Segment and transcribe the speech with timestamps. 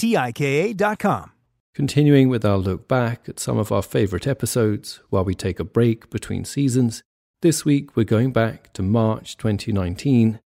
[0.00, 1.30] T I K A.com.
[1.74, 5.64] Continuing with our look back at some of our favourite episodes while we take a
[5.64, 7.02] break between seasons,
[7.42, 10.40] this week we're going back to March 2019.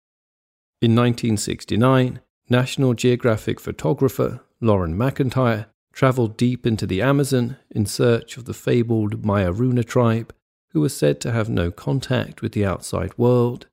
[0.82, 8.46] In 1969, National Geographic photographer Loren McIntyre travelled deep into the Amazon in search of
[8.46, 10.34] the fabled Mayoruna tribe,
[10.70, 13.68] who were said to have no contact with the outside world.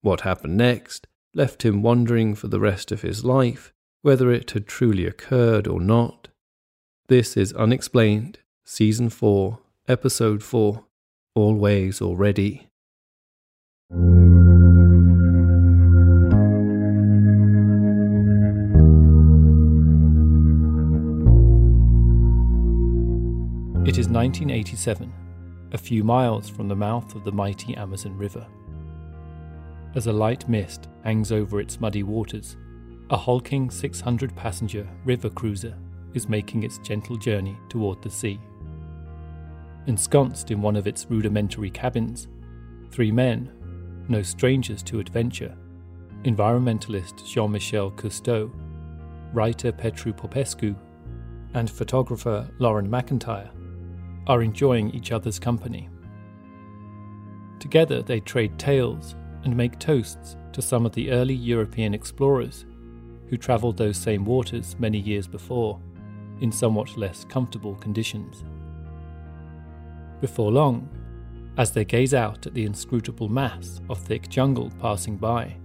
[0.00, 1.06] What happened next
[1.36, 3.72] left him wondering for the rest of his life
[4.02, 6.28] whether it had truly occurred or not.
[7.08, 10.84] This is Unexplained, Season 4, Episode 4,
[11.34, 12.66] Always Already.
[23.86, 25.12] It is 1987,
[25.72, 28.46] a few miles from the mouth of the mighty Amazon River.
[29.94, 32.56] As a light mist hangs over its muddy waters,
[33.10, 35.76] a hulking 600 passenger river cruiser
[36.14, 38.38] is making its gentle journey toward the sea.
[39.88, 42.28] Ensconced in one of its rudimentary cabins,
[42.92, 43.50] three men,
[44.08, 45.56] no strangers to adventure,
[46.22, 48.48] environmentalist Jean Michel Cousteau,
[49.32, 50.76] writer Petru Popescu,
[51.54, 53.50] and photographer Loren McIntyre,
[54.28, 55.88] are enjoying each other's company.
[57.58, 62.66] Together they trade tales and make toasts to some of the early European explorers
[63.30, 65.80] who travelled those same waters many years before,
[66.40, 68.44] in somewhat less comfortable conditions.
[70.20, 70.88] Before long,
[71.56, 75.56] as they gaze out at the inscrutable mass of thick jungle passing by,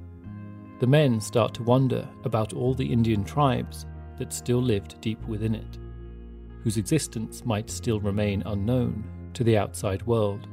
[0.79, 3.85] the men start to wonder about all the Indian tribes
[4.19, 5.79] that still lived deep within it,
[6.63, 9.03] whose existence might still remain unknown
[9.33, 10.47] to the outside world.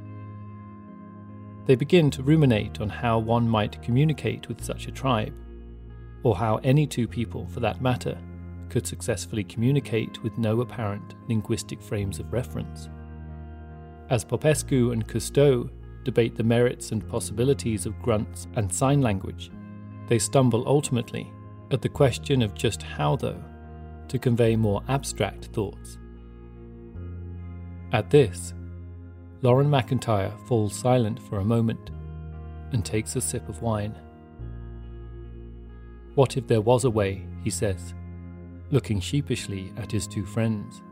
[1.66, 5.34] They begin to ruminate on how one might communicate with such a tribe
[6.22, 8.18] or how any two people, for that matter,
[8.68, 12.88] could successfully communicate with no apparent linguistic frames of reference.
[14.08, 15.70] As Popescu and Cousteau
[16.04, 19.50] debate the merits and possibilities of grunts and sign language,
[20.08, 21.30] they stumble ultimately
[21.70, 23.42] at the question of just how, though,
[24.08, 25.98] to convey more abstract thoughts.
[27.92, 28.54] At this,
[29.42, 31.90] Loren McIntyre falls silent for a moment
[32.72, 33.94] and takes a sip of wine.
[36.14, 37.94] What if there was a way, he says,
[38.70, 40.82] looking sheepishly at his two friends?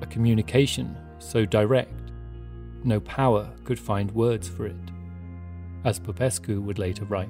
[0.00, 2.10] A communication so direct,
[2.82, 4.90] no power could find words for it,
[5.84, 7.28] as Popescu would later write.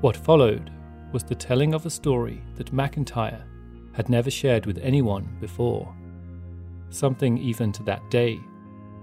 [0.00, 0.70] What followed
[1.12, 3.42] was the telling of a story that McIntyre
[3.92, 5.92] had never shared with anyone before,
[6.90, 8.40] something even to that day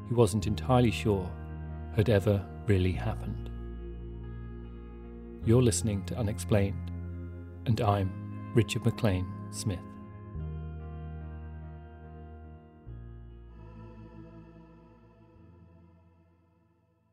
[0.08, 1.30] he wasn't entirely sure
[1.96, 3.47] had ever really happened.
[5.46, 6.92] You're listening to Unexplained,
[7.66, 9.80] and I'm Richard McLean Smith.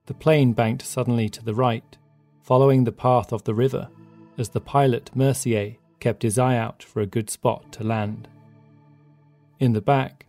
[0.07, 1.97] The plane banked suddenly to the right,
[2.43, 3.89] following the path of the river,
[4.37, 8.29] as the pilot Mercier kept his eye out for a good spot to land.
[9.59, 10.27] In the back,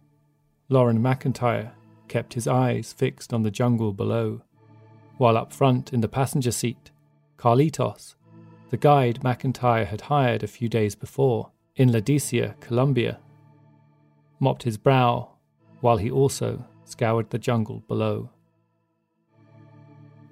[0.69, 1.71] Loren McIntyre
[2.07, 4.41] kept his eyes fixed on the jungle below,
[5.17, 6.91] while up front in the passenger seat,
[7.37, 8.15] Carlitos,
[8.69, 13.19] the guide McIntyre had hired a few days before in Leticia, Colombia,
[14.39, 15.31] mopped his brow
[15.81, 18.29] while he also scoured the jungle below.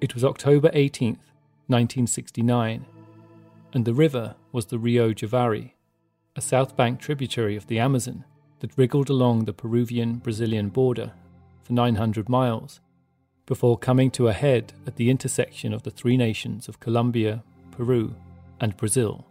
[0.00, 1.30] It was October 18th,
[1.68, 2.86] 1969,
[3.72, 5.72] and the river was the Rio Javari,
[6.36, 8.24] a south bank tributary of the Amazon
[8.60, 11.12] that wriggled along the Peruvian Brazilian border
[11.62, 12.80] for 900 miles
[13.46, 18.14] before coming to a head at the intersection of the three nations of Colombia, Peru,
[18.60, 19.26] and Brazil.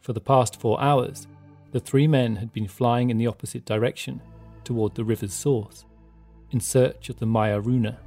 [0.00, 1.26] For the past four hours,
[1.72, 4.20] the three men had been flying in the opposite direction
[4.64, 5.84] toward the river's source
[6.50, 7.98] in search of the Mayoruna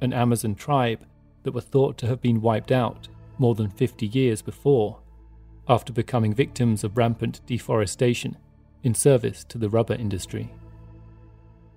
[0.00, 1.04] an Amazon tribe
[1.42, 3.08] that were thought to have been wiped out
[3.38, 4.98] more than 50 years before,
[5.68, 8.36] after becoming victims of rampant deforestation
[8.82, 10.52] in service to the rubber industry.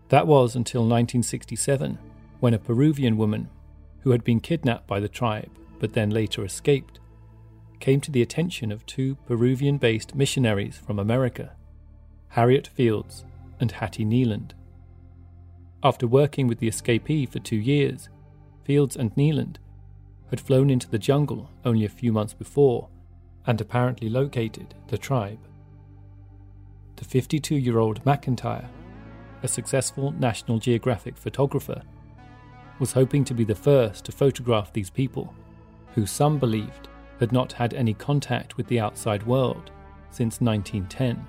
[0.09, 1.97] That was until 1967,
[2.39, 3.49] when a Peruvian woman,
[4.01, 6.99] who had been kidnapped by the tribe but then later escaped,
[7.79, 11.55] came to the attention of two Peruvian based missionaries from America,
[12.29, 13.23] Harriet Fields
[13.59, 14.51] and Hattie Kneeland.
[15.83, 18.09] After working with the escapee for two years,
[18.63, 19.57] Fields and Kneeland
[20.29, 22.89] had flown into the jungle only a few months before
[23.47, 25.39] and apparently located the tribe.
[26.97, 28.67] The 52 year old McIntyre,
[29.43, 31.81] a successful National Geographic photographer,
[32.79, 35.33] was hoping to be the first to photograph these people,
[35.95, 36.87] who some believed
[37.19, 39.71] had not had any contact with the outside world
[40.11, 41.25] since 1910.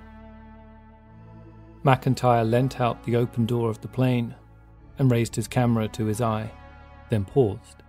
[1.83, 4.35] McIntyre leant out the open door of the plane
[4.97, 6.49] and raised his camera to his eye,
[7.09, 7.83] then paused.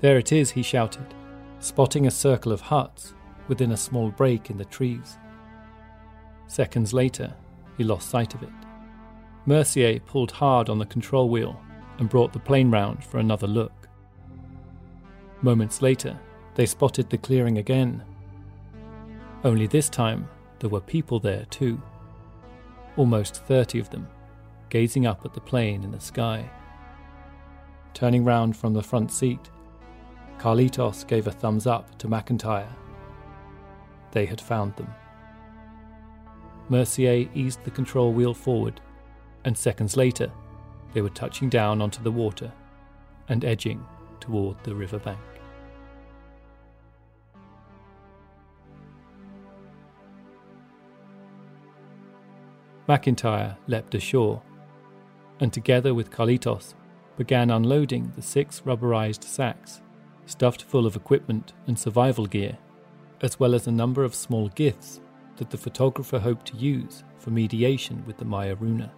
[0.00, 1.14] There it is, he shouted,
[1.60, 3.14] spotting a circle of huts
[3.46, 5.18] within a small break in the trees.
[6.46, 7.34] Seconds later,
[7.76, 8.48] he lost sight of it.
[9.46, 11.60] Mercier pulled hard on the control wheel
[11.98, 13.88] and brought the plane round for another look.
[15.42, 16.18] Moments later,
[16.54, 18.04] they spotted the clearing again.
[19.44, 20.28] Only this time,
[20.60, 21.80] there were people there too.
[22.96, 24.06] Almost 30 of them
[24.72, 26.48] gazing up at the plane in the sky.
[27.92, 29.50] Turning round from the front seat,
[30.38, 32.72] Carlitos gave a thumbs up to McIntyre.
[34.12, 34.88] They had found them.
[36.70, 38.80] Mercier eased the control wheel forward,
[39.44, 40.30] and seconds later,
[40.92, 42.52] they were touching down onto the water
[43.28, 43.84] and edging
[44.20, 45.18] toward the riverbank.
[52.88, 54.42] McIntyre leapt ashore
[55.40, 56.74] and together with Carlitos
[57.16, 59.80] began unloading the six rubberized sacks
[60.26, 62.56] stuffed full of equipment and survival gear,
[63.20, 65.00] as well as a number of small gifts
[65.36, 68.90] that the photographer hoped to use for mediation with the Mayoruna.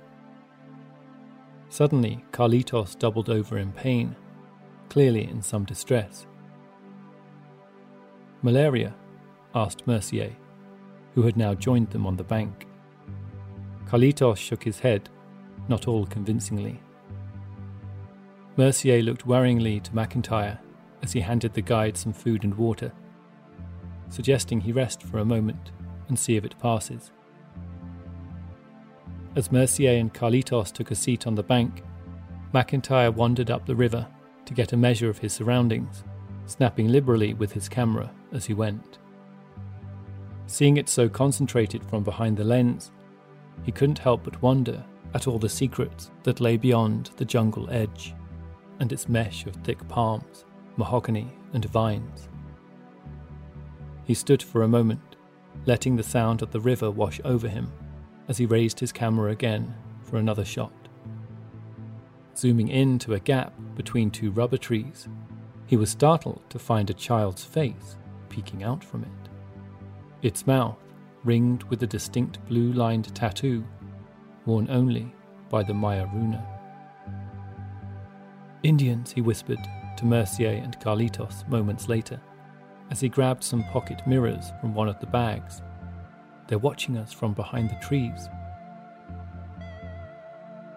[1.68, 4.14] Suddenly, Carlitos doubled over in pain,
[4.88, 6.26] clearly in some distress.
[8.42, 8.94] Malaria?
[9.54, 10.36] asked Mercier,
[11.14, 12.66] who had now joined them on the bank.
[13.86, 15.08] Carlitos shook his head
[15.68, 16.80] not all convincingly.
[18.56, 20.58] Mercier looked worryingly to McIntyre
[21.02, 22.92] as he handed the guide some food and water,
[24.08, 25.72] suggesting he rest for a moment
[26.08, 27.10] and see if it passes.
[29.36, 31.82] As Mercier and Carlitos took a seat on the bank,
[32.52, 34.06] McIntyre wandered up the river
[34.44, 36.04] to get a measure of his surroundings,
[36.46, 38.98] snapping liberally with his camera as he went.
[40.46, 42.92] Seeing it so concentrated from behind the lens,
[43.64, 48.14] he couldn't help but wonder at all the secrets that lay beyond the jungle edge
[48.78, 50.44] and its mesh of thick palms,
[50.76, 52.28] mahogany, and vines.
[54.04, 55.16] He stood for a moment,
[55.66, 57.72] letting the sound of the river wash over him
[58.28, 60.72] as he raised his camera again for another shot.
[62.36, 65.08] Zooming in to a gap between two rubber trees,
[65.66, 67.96] he was startled to find a child's face
[68.28, 69.30] peeking out from it.
[70.22, 70.76] Its mouth
[71.22, 73.64] ringed with a distinct blue lined tattoo
[74.46, 75.12] worn only
[75.48, 76.44] by the Mayoruna.
[78.62, 79.58] Indians, he whispered
[79.96, 82.20] to Mercier and Carlitos moments later,
[82.90, 85.62] as he grabbed some pocket mirrors from one of the bags.
[86.46, 88.28] They're watching us from behind the trees.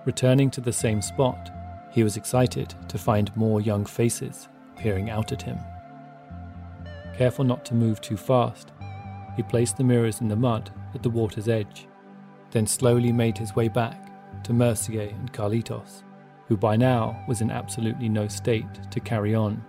[0.06, 1.52] Returning to the same spot,
[1.92, 4.48] he was excited to find more young faces
[4.78, 5.58] peering out at him.
[7.16, 8.72] Careful not to move too fast,
[9.36, 11.88] he placed the mirrors in the mud at the water's edge,
[12.52, 16.04] then slowly made his way back to Mercier and Carlitos,
[16.48, 19.64] who by now was in absolutely no state to carry on.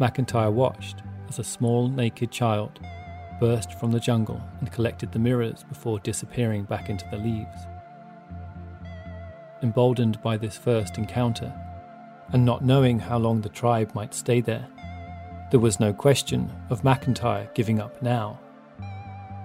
[0.00, 2.80] McIntyre watched as a small naked child
[3.40, 7.66] burst from the jungle and collected the mirrors before disappearing back into the leaves.
[9.62, 11.52] Emboldened by this first encounter,
[12.32, 14.66] and not knowing how long the tribe might stay there,
[15.50, 18.38] there was no question of McIntyre giving up now.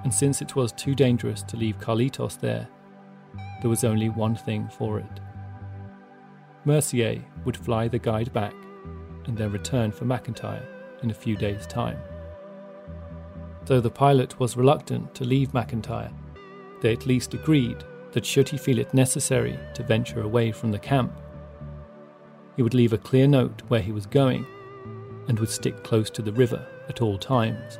[0.04, 2.68] And since it was too dangerous to leave Carlitos there,
[3.62, 5.20] there was only one thing for it.
[6.66, 8.54] Mercier would fly the guide back
[9.26, 10.66] and then return for McIntyre
[11.02, 11.98] in a few days' time.
[13.66, 16.12] Though the pilot was reluctant to leave McIntyre,
[16.82, 20.80] they at least agreed that should he feel it necessary to venture away from the
[20.80, 21.14] camp,
[22.56, 24.46] he would leave a clear note where he was going
[25.28, 27.80] and would stick close to the river at all times.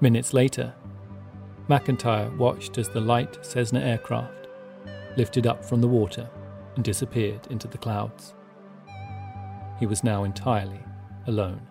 [0.00, 0.74] Minutes later,
[1.68, 4.48] McIntyre watched as the light Cessna aircraft
[5.16, 6.28] lifted up from the water
[6.74, 8.34] and disappeared into the clouds.
[9.78, 10.80] He was now entirely
[11.26, 11.68] alone.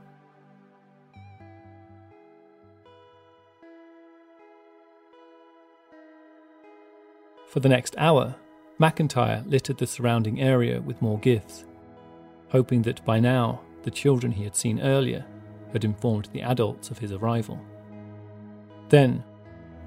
[7.52, 8.34] For the next hour,
[8.80, 11.66] McIntyre littered the surrounding area with more gifts,
[12.48, 15.26] hoping that by now the children he had seen earlier
[15.74, 17.60] had informed the adults of his arrival.
[18.88, 19.22] Then,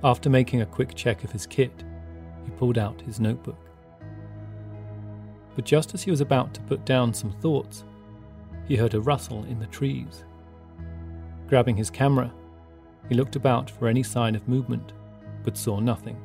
[0.02, 1.84] after making a quick check of his kit,
[2.44, 3.70] he pulled out his notebook.
[5.56, 7.84] But just as he was about to put down some thoughts,
[8.68, 10.26] he heard a rustle in the trees.
[11.48, 12.30] Grabbing his camera,
[13.08, 14.92] he looked about for any sign of movement,
[15.42, 16.18] but saw nothing.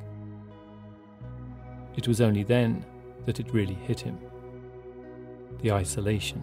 [1.99, 2.85] It was only then
[3.25, 4.17] that it really hit him
[5.61, 6.41] the isolation.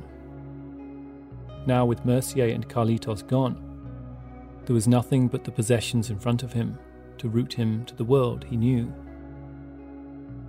[1.65, 3.57] Now, with Mercier and Carlitos gone,
[4.67, 6.79] there was nothing but the possessions in front of him
[7.17, 8.93] to root him to the world he knew.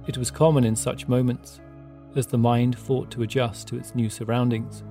[0.08, 1.62] It was common in such moments,
[2.14, 4.84] as the mind fought to adjust to its new surroundings,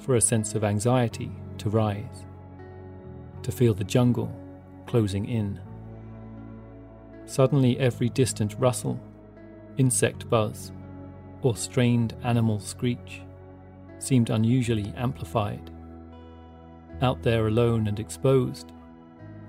[0.00, 2.24] for a sense of anxiety to rise,
[3.44, 4.32] to feel the jungle
[4.88, 5.60] closing in.
[7.26, 8.98] Suddenly, every distant rustle
[9.78, 10.72] insect buzz,
[11.42, 13.22] or strained animal screech
[13.98, 15.70] seemed unusually amplified.
[17.00, 18.72] Out there alone and exposed,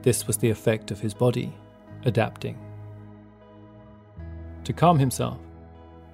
[0.01, 1.53] this was the effect of his body
[2.05, 2.57] adapting.
[4.63, 5.39] To calm himself,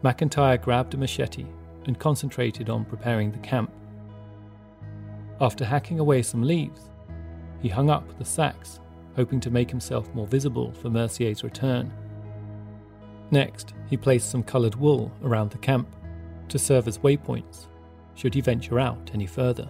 [0.03, 1.45] McIntyre grabbed a machete
[1.85, 3.71] and concentrated on preparing the camp.
[5.41, 6.89] After hacking away some leaves,
[7.61, 8.79] he hung up the sacks,
[9.15, 11.91] hoping to make himself more visible for Mercier's return.
[13.31, 15.87] Next, he placed some coloured wool around the camp
[16.49, 17.67] to serve as waypoints
[18.13, 19.69] should he venture out any further.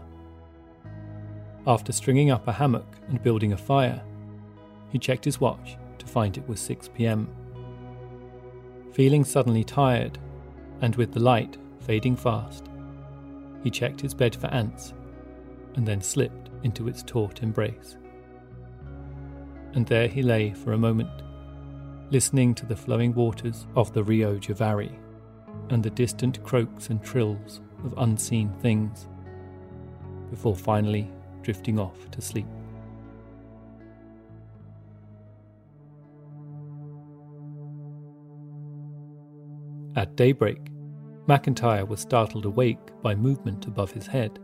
[1.67, 4.03] After stringing up a hammock and building a fire,
[4.91, 7.27] he checked his watch to find it was 6 pm.
[8.93, 10.19] Feeling suddenly tired,
[10.81, 12.69] and with the light fading fast,
[13.63, 14.93] he checked his bed for ants
[15.75, 17.97] and then slipped into its taut embrace.
[19.74, 21.09] And there he lay for a moment
[22.12, 24.95] listening to the flowing waters of the Rio Javari
[25.69, 29.07] and the distant croaks and trills of unseen things,
[30.29, 31.09] before finally
[31.41, 32.47] drifting off to sleep.
[39.95, 40.71] At daybreak,
[41.27, 44.39] McIntyre was startled awake by movement above his head,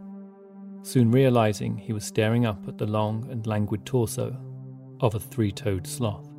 [0.81, 4.35] soon realizing he was staring up at the long and languid torso
[5.01, 6.30] of a three toed sloth.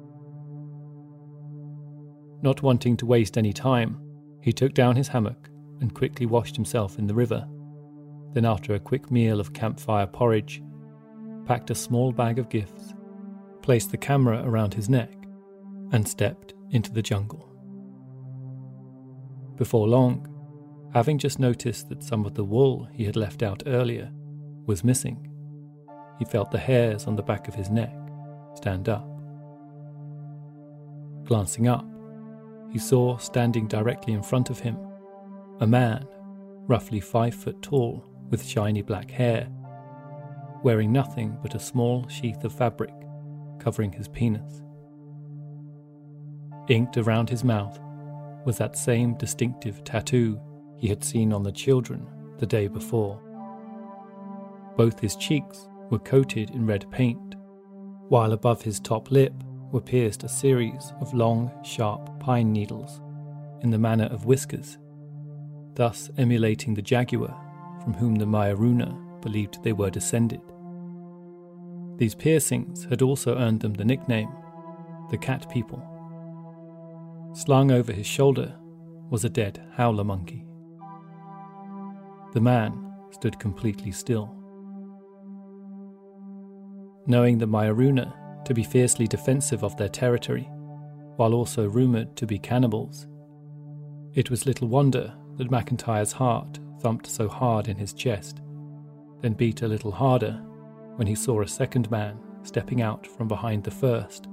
[2.43, 4.01] Not wanting to waste any time,
[4.41, 5.49] he took down his hammock
[5.81, 7.47] and quickly washed himself in the river.
[8.33, 10.63] Then, after a quick meal of campfire porridge,
[11.47, 12.95] packed a small bag of gifts,
[13.63, 15.13] placed the camera around his neck,
[15.93, 17.49] and stepped into the jungle.
[19.57, 20.27] Before long,
[20.93, 24.11] having just noticed that some of the wool he had left out earlier
[24.67, 25.29] was missing,
[26.19, 27.95] he felt the hairs on the back of his neck
[28.55, 29.07] stand up.
[31.25, 31.87] Glancing up,
[32.73, 34.76] he saw standing directly in front of him
[35.61, 36.05] a man,
[36.67, 39.47] roughly five foot tall, with shiny black hair,
[40.64, 42.93] wearing nothing but a small sheath of fabric
[43.61, 44.62] covering his penis.
[46.69, 47.79] Inked around his mouth
[48.45, 50.41] was that same distinctive tattoo
[50.76, 53.21] he had seen on the children the day before.
[54.76, 57.37] Both his cheeks were coated in red paint,
[58.09, 59.35] while above his top lip
[59.73, 63.00] were pierced a series of long, sharp pine needles
[63.62, 64.79] in the manner of whiskers,
[65.75, 67.35] thus emulating the jaguar
[67.83, 70.41] from whom the Mayoruna believed they were descended.
[71.97, 74.31] These piercings had also earned them the nickname
[75.11, 75.83] the Cat People.
[77.35, 78.55] Slung over his shoulder
[79.11, 80.47] was a dead howler monkey.
[82.33, 84.35] The man stood completely still.
[87.07, 88.14] Knowing the Mayoruna
[88.45, 90.49] to be fiercely defensive of their territory,
[91.17, 93.07] while also rumoured to be cannibals,
[94.15, 98.43] it was little wonder that McIntyre's heart thumped so hard in his chest,
[99.23, 100.33] then beat a little harder
[100.97, 104.27] when he saw a second man stepping out from behind the first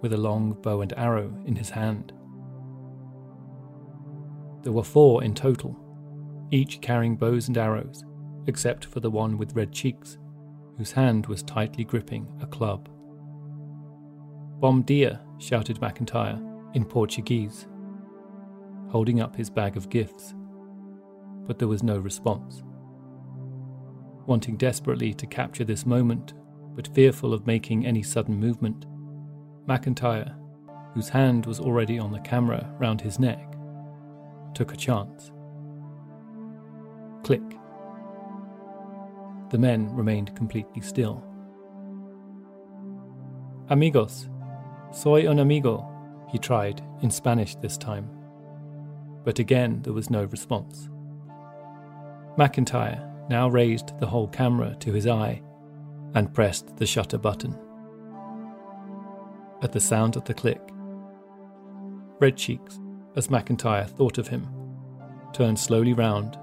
[0.00, 2.12] with a long bow and arrow in his hand.
[4.62, 5.76] There were four in total,
[6.52, 8.04] each carrying bows and arrows,
[8.46, 10.18] except for the one with red cheeks,
[10.76, 12.88] whose hand was tightly gripping a club.
[14.60, 16.42] Bom dia, shouted McIntyre
[16.74, 17.68] in Portuguese,
[18.88, 20.34] holding up his bag of gifts.
[21.46, 22.64] But there was no response.
[24.26, 26.34] Wanting desperately to capture this moment,
[26.74, 28.84] but fearful of making any sudden movement,
[29.68, 30.34] McIntyre,
[30.92, 33.54] whose hand was already on the camera round his neck,
[34.54, 35.30] took a chance.
[37.22, 37.42] Click.
[39.50, 41.24] The men remained completely still.
[43.68, 44.28] Amigos,
[44.90, 45.86] soy un amigo,
[46.30, 48.10] he tried, in Spanish this time.
[49.24, 50.88] But again there was no response.
[52.38, 55.42] McIntyre now raised the whole camera to his eye
[56.14, 57.58] and pressed the shutter button.
[59.60, 60.60] At the sound of the click,
[62.20, 62.78] Red Cheeks,
[63.16, 64.48] as McIntyre thought of him,
[65.32, 66.38] turned slowly round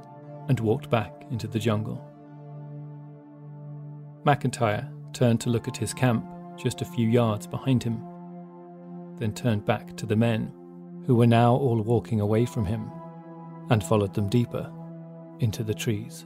[0.47, 2.03] and walked back into the jungle.
[4.25, 6.25] McIntyre turned to look at his camp
[6.57, 8.01] just a few yards behind him,
[9.19, 10.51] then turned back to the men,
[11.05, 12.89] who were now all walking away from him,
[13.69, 14.71] and followed them deeper
[15.39, 16.25] into the trees.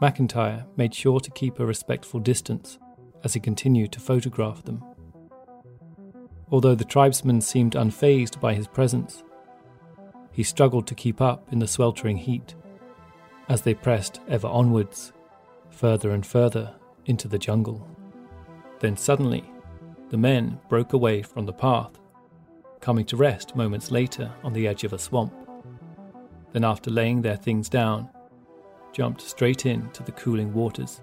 [0.00, 2.78] McIntyre made sure to keep a respectful distance
[3.24, 4.84] as he continued to photograph them.
[6.50, 9.24] Although the tribesmen seemed unfazed by his presence,
[10.30, 12.54] he struggled to keep up in the sweltering heat
[13.48, 15.12] as they pressed ever onwards,
[15.78, 16.74] further and further
[17.06, 17.86] into the jungle.
[18.80, 19.44] Then suddenly,
[20.10, 22.00] the men broke away from the path,
[22.80, 25.32] coming to rest moments later on the edge of a swamp.
[26.52, 28.08] Then, after laying their things down,
[28.92, 31.00] jumped straight into the cooling waters.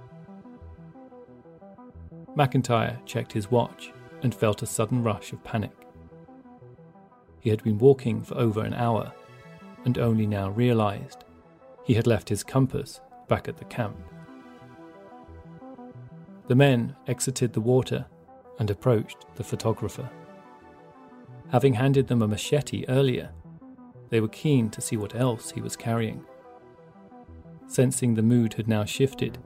[2.35, 5.71] McIntyre checked his watch and felt a sudden rush of panic.
[7.39, 9.13] He had been walking for over an hour
[9.85, 11.23] and only now realized
[11.85, 13.95] he had left his compass back at the camp.
[16.47, 18.05] The men exited the water
[18.59, 20.09] and approached the photographer.
[21.49, 23.31] Having handed them a machete earlier,
[24.09, 26.23] they were keen to see what else he was carrying.
[27.67, 29.39] Sensing the mood had now shifted,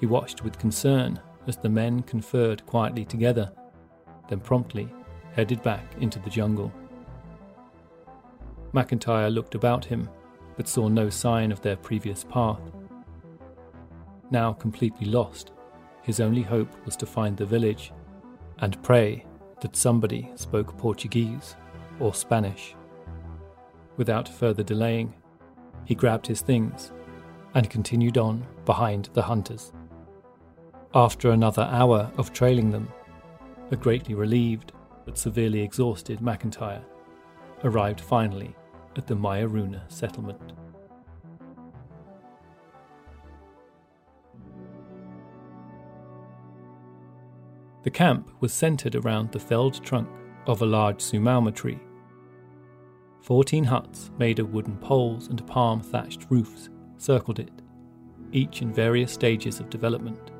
[0.00, 3.52] he watched with concern as the men conferred quietly together,
[4.28, 4.88] then promptly
[5.34, 6.72] headed back into the jungle.
[8.72, 10.08] McIntyre looked about him,
[10.56, 12.60] but saw no sign of their previous path.
[14.30, 15.52] Now completely lost,
[16.04, 17.92] his only hope was to find the village
[18.58, 19.24] and pray
[19.60, 21.56] that somebody spoke Portuguese
[21.98, 22.74] or Spanish.
[23.96, 25.14] Without further delaying,
[25.84, 26.92] he grabbed his things
[27.54, 29.72] and continued on behind the hunters.
[30.94, 32.88] After another hour of trailing them,
[33.70, 34.72] a greatly relieved
[35.06, 36.84] but severely exhausted McIntyre
[37.64, 38.54] arrived finally
[38.96, 40.52] at the Mayoruna settlement.
[47.84, 50.08] The camp was centered around the felled trunk
[50.46, 51.78] of a large sumauma tree.
[53.20, 57.52] Fourteen huts made of wooden poles and palm thatched roofs circled it,
[58.32, 60.30] each in various stages of development.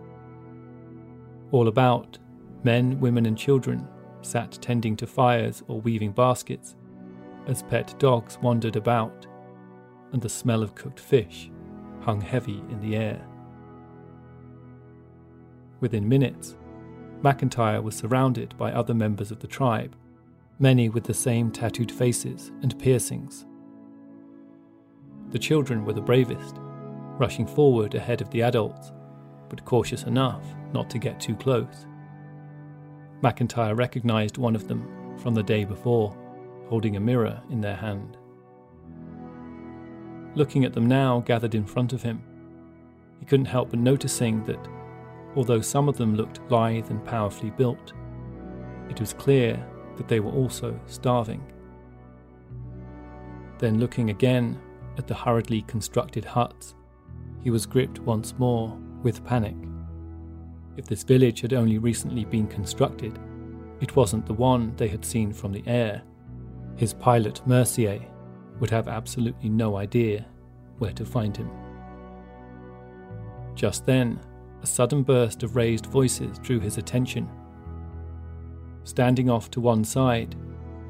[1.53, 2.19] All about,
[2.63, 3.87] men, women, and children
[4.23, 6.77] sat tending to fires or weaving baskets
[7.47, 9.27] as pet dogs wandered about,
[10.13, 11.51] and the smell of cooked fish
[12.01, 13.23] hung heavy in the air.
[15.81, 16.57] Within minutes,
[17.25, 19.97] McIntyre was surrounded by other members of the tribe,
[20.59, 23.47] many with the same tattooed faces and piercings.
[25.31, 26.57] The children were the bravest,
[27.19, 28.93] rushing forward ahead of the adults,
[29.49, 31.87] but cautious enough not to get too close.
[33.23, 36.15] McIntyre recognized one of them from the day before,
[36.69, 38.19] holding a mirror in their hand.
[40.35, 42.23] Looking at them now gathered in front of him,
[43.19, 44.69] he couldn't help but noticing that,
[45.37, 47.93] although some of them looked lithe and powerfully built,
[48.89, 49.65] it was clear
[49.97, 51.43] that they were also starving.
[53.59, 54.61] Then looking again
[54.99, 56.75] at the hurriedly constructed huts,
[57.43, 59.57] he was gripped once more with panic.
[60.77, 63.19] If this village had only recently been constructed,
[63.81, 66.03] it wasn't the one they had seen from the air.
[66.77, 68.01] His pilot, Mercier,
[68.61, 70.27] would have absolutely no idea
[70.79, 71.51] where to find him.
[73.55, 74.21] Just then,
[74.65, 77.29] a sudden burst of raised voices drew his attention.
[78.85, 80.35] Standing off to one side,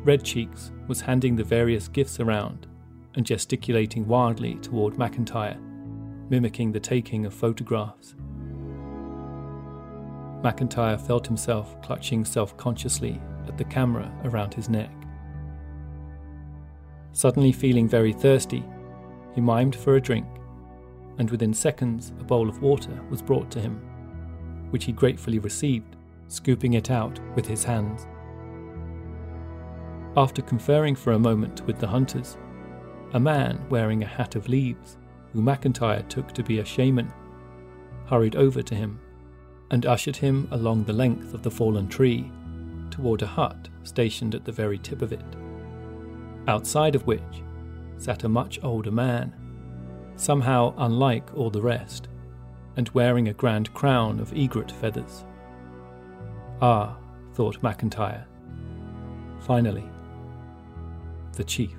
[0.05, 2.69] Red Cheeks was handing the various gifts around
[3.17, 5.61] and gesticulating wildly toward McIntyre,
[6.31, 8.15] mimicking the taking of photographs.
[10.45, 14.93] McIntyre felt himself clutching self consciously at the camera around his neck.
[17.11, 18.63] Suddenly feeling very thirsty,
[19.35, 20.29] he mimed for a drink,
[21.19, 23.81] and within seconds a bowl of water was brought to him,
[24.71, 25.97] which he gratefully received,
[26.29, 28.07] scooping it out with his hands.
[30.17, 32.37] After conferring for a moment with the hunters,
[33.13, 34.97] a man wearing a hat of leaves,
[35.33, 37.13] who McIntyre took to be a shaman,
[38.07, 39.01] hurried over to him
[39.71, 42.31] and ushered him along the length of the fallen tree
[42.91, 45.25] toward a hut stationed at the very tip of it
[46.49, 47.43] outside of which
[47.97, 49.33] sat a much older man,
[50.17, 52.09] somehow unlike all the rest,
[52.77, 55.25] and wearing a grand crown of egret feathers.
[56.61, 56.97] Ah,
[57.35, 58.25] thought McIntyre.
[59.41, 59.89] Finally,
[61.33, 61.77] the chief.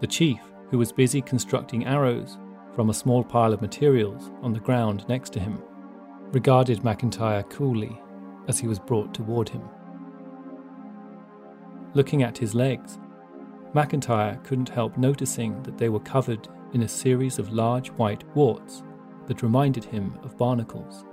[0.00, 2.38] The chief, who was busy constructing arrows
[2.74, 5.62] from a small pile of materials on the ground next to him,
[6.32, 8.00] regarded McIntyre coolly
[8.48, 9.62] as he was brought toward him.
[11.94, 12.98] Looking at his legs,
[13.74, 18.82] McIntyre couldn't help noticing that they were covered in a series of large white warts
[19.26, 21.04] that reminded him of barnacles.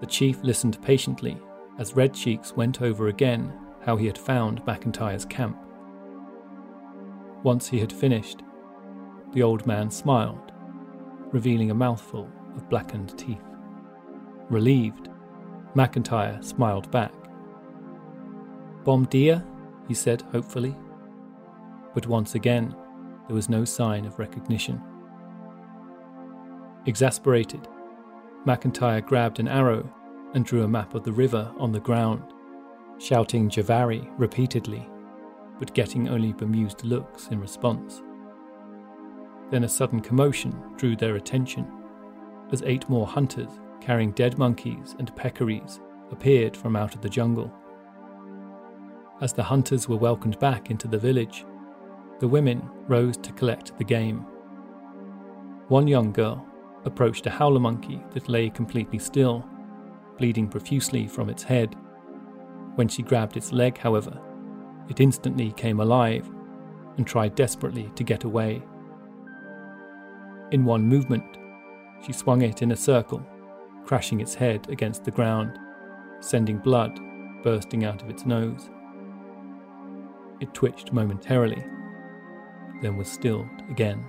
[0.00, 1.38] The chief listened patiently
[1.78, 3.52] as Red Cheeks went over again
[3.84, 5.56] how he had found McIntyre's camp.
[7.42, 8.42] Once he had finished,
[9.32, 10.52] the old man smiled,
[11.32, 13.38] revealing a mouthful of blackened teeth.
[14.50, 15.08] Relieved,
[15.74, 17.12] McIntyre smiled back.
[18.86, 19.44] Bom dia,
[19.88, 20.72] he said hopefully.
[21.92, 22.72] But once again,
[23.26, 24.80] there was no sign of recognition.
[26.86, 27.66] Exasperated,
[28.46, 29.92] McIntyre grabbed an arrow
[30.34, 32.22] and drew a map of the river on the ground,
[32.98, 34.88] shouting Javari repeatedly,
[35.58, 38.02] but getting only bemused looks in response.
[39.50, 41.66] Then a sudden commotion drew their attention
[42.52, 45.80] as eight more hunters carrying dead monkeys and peccaries
[46.12, 47.52] appeared from out of the jungle.
[49.20, 51.46] As the hunters were welcomed back into the village,
[52.20, 54.26] the women rose to collect the game.
[55.68, 56.46] One young girl
[56.84, 59.44] approached a howler monkey that lay completely still,
[60.18, 61.74] bleeding profusely from its head.
[62.74, 64.20] When she grabbed its leg, however,
[64.88, 66.28] it instantly came alive
[66.98, 68.62] and tried desperately to get away.
[70.52, 71.38] In one movement,
[72.04, 73.26] she swung it in a circle,
[73.84, 75.58] crashing its head against the ground,
[76.20, 77.00] sending blood
[77.42, 78.70] bursting out of its nose.
[80.40, 81.64] It twitched momentarily,
[82.82, 84.04] then was stilled again.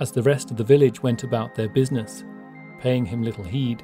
[0.00, 2.24] As the rest of the village went about their business,
[2.80, 3.82] paying him little heed,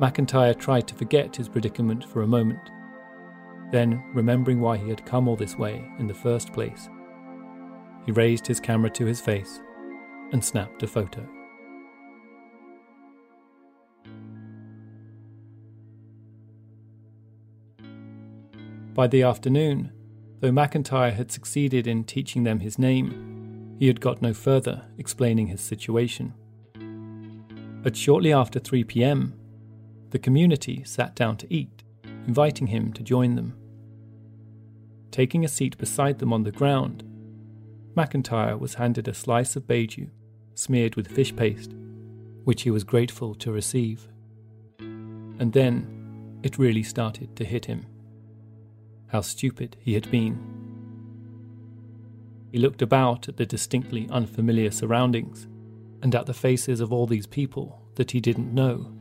[0.00, 2.70] McIntyre tried to forget his predicament for a moment.
[3.72, 6.88] Then, remembering why he had come all this way in the first place,
[8.04, 9.60] he raised his camera to his face
[10.32, 11.26] and snapped a photo.
[18.96, 19.92] By the afternoon,
[20.40, 25.48] though McIntyre had succeeded in teaching them his name, he had got no further explaining
[25.48, 26.32] his situation.
[27.82, 29.34] But shortly after 3 pm,
[30.12, 31.82] the community sat down to eat,
[32.26, 33.54] inviting him to join them.
[35.10, 37.04] Taking a seat beside them on the ground,
[37.94, 40.08] McIntyre was handed a slice of beiju
[40.54, 41.74] smeared with fish paste,
[42.44, 44.08] which he was grateful to receive.
[44.78, 47.84] And then it really started to hit him.
[49.08, 50.38] How stupid he had been.
[52.50, 55.46] He looked about at the distinctly unfamiliar surroundings
[56.02, 58.92] and at the faces of all these people that he didn't know,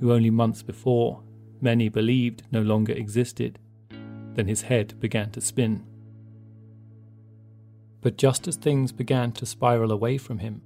[0.00, 1.22] who only months before
[1.60, 3.58] many believed no longer existed.
[4.34, 5.84] Then his head began to spin.
[8.00, 10.62] But just as things began to spiral away from him,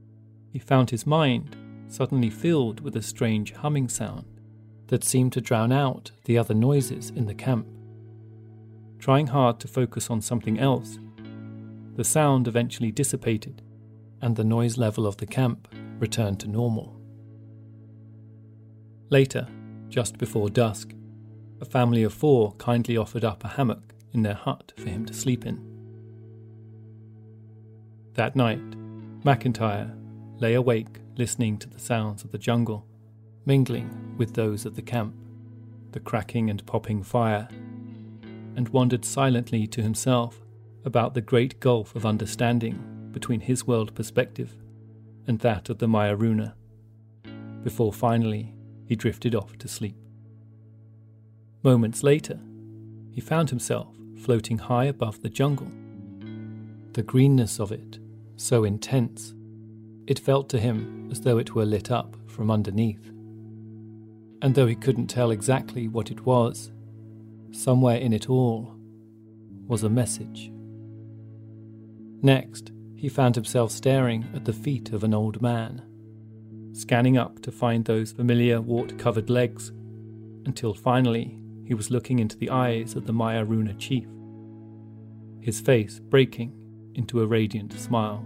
[0.52, 1.56] he found his mind
[1.88, 4.24] suddenly filled with a strange humming sound
[4.86, 7.66] that seemed to drown out the other noises in the camp.
[9.04, 10.98] Trying hard to focus on something else,
[11.94, 13.60] the sound eventually dissipated
[14.22, 16.98] and the noise level of the camp returned to normal.
[19.10, 19.46] Later,
[19.90, 20.94] Just before dusk,
[21.60, 25.12] a family of four kindly offered up a hammock in their hut for him to
[25.12, 25.60] sleep in.
[28.14, 28.70] That night,
[29.20, 29.94] McIntyre
[30.40, 32.86] lay awake listening to the sounds of the jungle,
[33.44, 35.14] mingling with those of the camp,
[35.92, 37.46] the cracking and popping fire,
[38.56, 40.40] and wondered silently to himself
[40.84, 44.54] about the great gulf of understanding between his world perspective
[45.26, 46.54] and that of the Mayoruna,
[47.62, 48.54] before finally
[48.86, 49.96] he drifted off to sleep.
[51.62, 52.38] Moments later,
[53.10, 53.88] he found himself
[54.20, 55.70] floating high above the jungle.
[56.92, 57.98] The greenness of it,
[58.36, 59.34] so intense,
[60.06, 63.10] it felt to him as though it were lit up from underneath.
[64.42, 66.70] And though he couldn't tell exactly what it was,
[67.54, 68.74] somewhere in it all
[69.66, 70.50] was a message.
[72.22, 75.82] Next, he found himself staring at the feet of an old man,
[76.72, 79.72] scanning up to find those familiar wart covered legs,
[80.46, 84.06] until finally he was looking into the eyes of the Mayoruna chief,
[85.40, 86.52] his face breaking
[86.94, 88.24] into a radiant smile.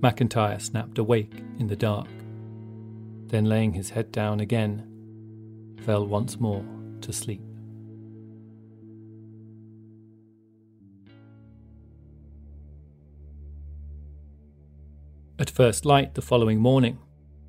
[0.00, 2.08] McIntyre snapped awake in the dark,
[3.26, 4.86] then laying his head down again,
[5.84, 6.64] fell once more
[7.06, 7.40] to sleep.
[15.38, 16.98] At first light the following morning,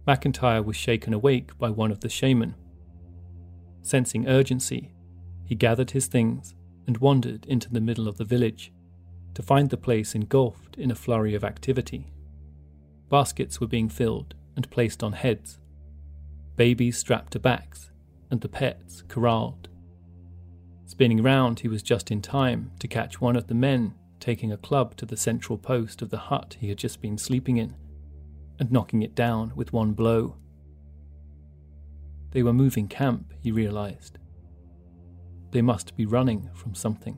[0.08, 2.56] McIntyre was shaken awake by one of the shaman.
[3.82, 4.94] Sensing urgency,
[5.46, 6.54] he gathered his things
[6.86, 8.72] and wandered into the middle of the village
[9.34, 12.12] to find the place engulfed in a flurry of activity.
[13.10, 15.60] Baskets were being filled and placed on heads,
[16.56, 17.90] babies strapped to backs,
[18.30, 19.70] and the pets corralled.
[20.86, 24.58] Spinning round, he was just in time to catch one of the men taking a
[24.58, 27.76] club to the central post of the hut he had just been sleeping in
[28.60, 30.36] and knocking it down with one blow.
[32.32, 34.18] They were moving camp, he realized.
[35.52, 37.18] They must be running from something.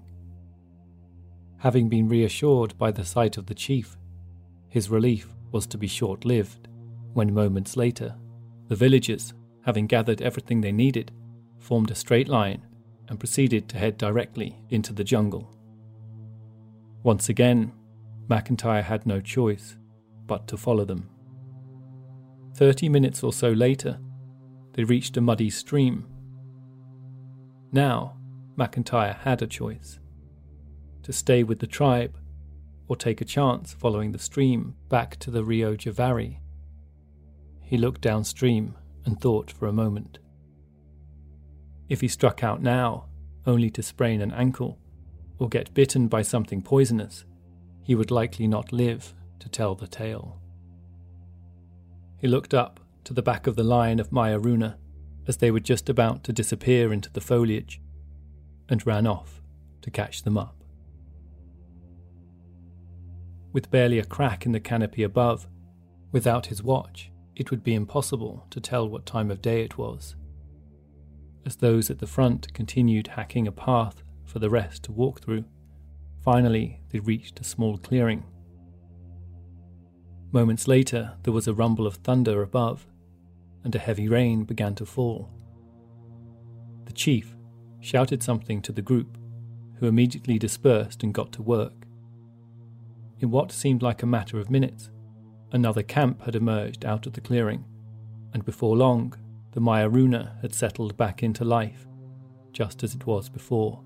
[1.57, 3.97] Having been reassured by the sight of the chief,
[4.67, 6.67] his relief was to be short lived
[7.13, 8.15] when moments later,
[8.67, 9.33] the villagers,
[9.69, 11.11] having gathered everything they needed,
[11.59, 12.65] formed a straight line
[13.07, 15.47] and proceeded to head directly into the jungle.
[17.03, 17.71] Once again,
[18.27, 19.77] McIntyre had no choice
[20.25, 21.07] but to follow them.
[22.55, 23.99] Thirty minutes or so later,
[24.73, 26.07] they reached a muddy stream.
[27.71, 28.17] Now,
[28.57, 29.99] McIntyre had a choice
[31.03, 32.17] to stay with the tribe
[32.87, 36.39] or take a chance following the stream back to the Rio Javari.
[37.61, 38.73] He looked downstream
[39.05, 40.19] and thought for a moment.
[41.87, 43.05] If he struck out now,
[43.45, 44.77] only to sprain an ankle,
[45.37, 47.25] or get bitten by something poisonous,
[47.83, 50.39] he would likely not live to tell the tale.
[52.17, 54.75] He looked up to the back of the line of Mayoruna
[55.27, 57.81] as they were just about to disappear into the foliage,
[58.67, 59.41] and ran off
[59.81, 60.59] to catch them up
[63.51, 65.47] with barely a crack in the canopy above.
[66.11, 70.15] Without his watch, it would be impossible to tell what time of day it was.
[71.45, 75.45] As those at the front continued hacking a path for the rest to walk through,
[76.21, 78.25] finally they reached a small clearing.
[80.31, 82.85] Moments later, there was a rumble of thunder above,
[83.63, 85.29] and a heavy rain began to fall.
[86.85, 87.35] The chief
[87.79, 89.17] shouted something to the group,
[89.77, 91.85] who immediately dispersed and got to work.
[93.19, 94.89] In what seemed like a matter of minutes,
[95.51, 97.65] another camp had emerged out of the clearing,
[98.33, 99.13] and before long,
[99.51, 101.87] the Mayoruna had settled back into life,
[102.51, 103.83] just as it was before.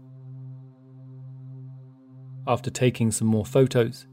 [2.45, 4.07] After taking some more photos,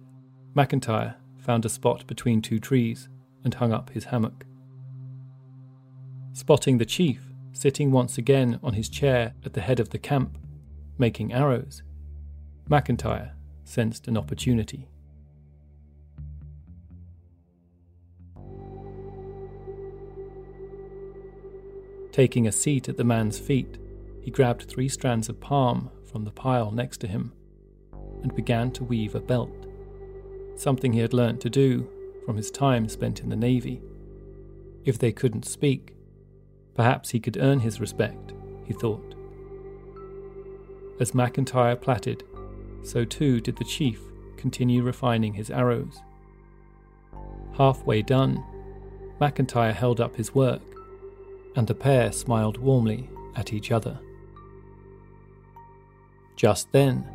[0.54, 3.08] McIntyre found a spot between two trees
[3.42, 4.44] and hung up his hammock.
[6.32, 10.38] Spotting the chief sitting once again on his chair at the head of the camp,
[10.98, 11.82] making arrows,
[12.68, 13.32] McIntyre
[13.64, 14.89] sensed an opportunity.
[22.12, 23.78] Taking a seat at the man's feet,
[24.20, 27.32] he grabbed three strands of palm from the pile next to him
[28.22, 29.66] and began to weave a belt,
[30.56, 31.88] something he had learnt to do
[32.26, 33.80] from his time spent in the Navy.
[34.84, 35.94] If they couldn't speak,
[36.74, 38.32] perhaps he could earn his respect,
[38.64, 39.14] he thought.
[40.98, 42.24] As McIntyre plaited,
[42.82, 44.00] so too did the chief
[44.36, 46.00] continue refining his arrows.
[47.56, 48.44] Halfway done,
[49.20, 50.62] McIntyre held up his work
[51.56, 53.98] and the pair smiled warmly at each other.
[56.36, 57.06] Just then,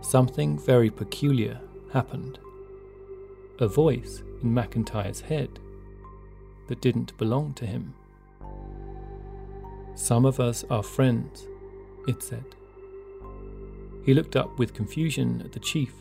[0.00, 1.60] something very peculiar
[1.92, 2.38] happened.
[3.60, 5.58] A voice in McIntyre's head
[6.68, 7.94] that didn't belong to him.
[9.94, 11.46] Some of us are friends,
[12.06, 12.44] it said.
[14.04, 15.92] He looked up with confusion at the chief,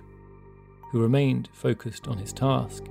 [0.92, 2.86] who remained focused on his task,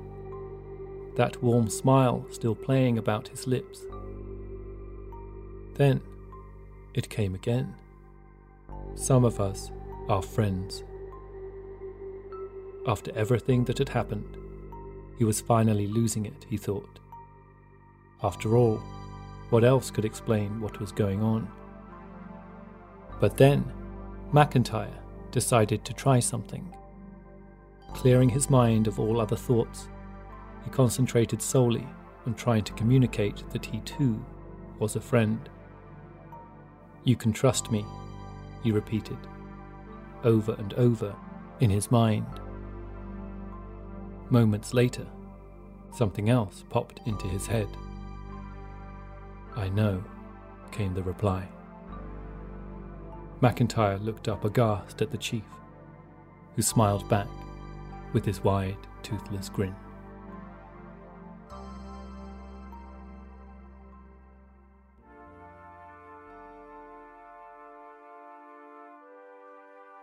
[1.14, 3.86] that warm smile still playing about his lips.
[5.76, 6.00] Then
[6.94, 7.74] it came again.
[8.94, 9.70] Some of us
[10.08, 10.84] are friends.
[12.86, 14.36] After everything that had happened,
[15.18, 16.98] he was finally losing it, he thought.
[18.22, 18.80] After all,
[19.50, 21.48] what else could explain what was going on?
[23.20, 23.70] But then,
[24.32, 24.94] McIntyre
[25.30, 26.74] decided to try something.
[27.92, 29.88] Clearing his mind of all other thoughts,
[30.64, 31.86] he concentrated solely
[32.26, 34.24] on trying to communicate that he too
[34.78, 35.48] was a friend.
[37.06, 37.86] You can trust me,
[38.64, 39.16] he repeated,
[40.24, 41.14] over and over
[41.60, 42.26] in his mind.
[44.28, 45.06] Moments later,
[45.94, 47.68] something else popped into his head.
[49.54, 50.02] I know,
[50.72, 51.46] came the reply.
[53.40, 55.44] McIntyre looked up aghast at the chief,
[56.56, 57.28] who smiled back
[58.12, 59.76] with his wide, toothless grin.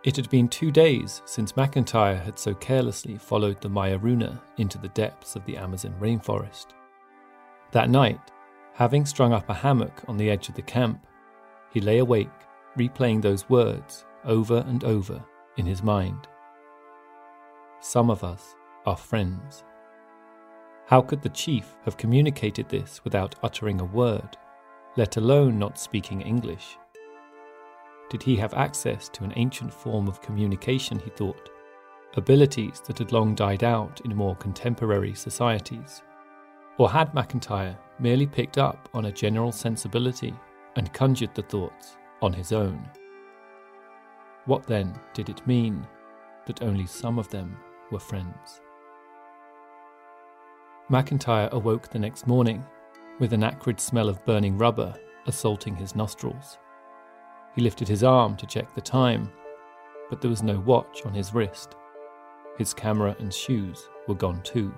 [0.04, 4.89] It had been two days since McIntyre had so carelessly followed the Mayoruna into the
[4.89, 6.68] depths of the Amazon rainforest.
[7.72, 8.20] That night,
[8.74, 11.08] having strung up a hammock on the edge of the camp,
[11.72, 12.28] he lay awake,
[12.78, 15.24] replaying those words over and over
[15.56, 16.28] in his mind.
[17.80, 19.63] Some of us are friends.
[20.88, 24.36] How could the chief have communicated this without uttering a word,
[24.98, 26.78] let alone not speaking English?
[28.10, 31.50] Did he have access to an ancient form of communication, he thought,
[32.16, 36.02] abilities that had long died out in more contemporary societies?
[36.78, 40.34] Or had McIntyre merely picked up on a general sensibility
[40.76, 42.88] and conjured the thoughts on his own?
[44.46, 45.88] What then did it mean
[46.46, 47.58] that only some of them
[47.92, 48.62] were friends?
[50.89, 52.66] McIntyre awoke the next morning
[53.20, 54.94] with an acrid smell of burning rubber
[55.28, 56.58] assaulting his nostrils.
[57.56, 59.32] He lifted his arm to check the time,
[60.10, 61.76] but there was no watch on his wrist.
[62.58, 64.74] His camera and shoes were gone too.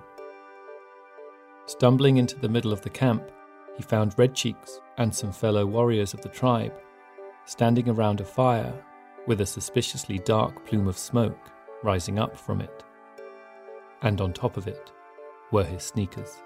[1.66, 3.30] Stumbling into the middle of the camp,
[3.76, 6.72] he found Red Cheeks and some fellow warriors of the tribe
[7.44, 8.72] standing around a fire
[9.26, 11.50] with a suspiciously dark plume of smoke
[11.82, 12.82] rising up from it.
[14.02, 14.90] And on top of it
[15.50, 16.42] were his sneakers.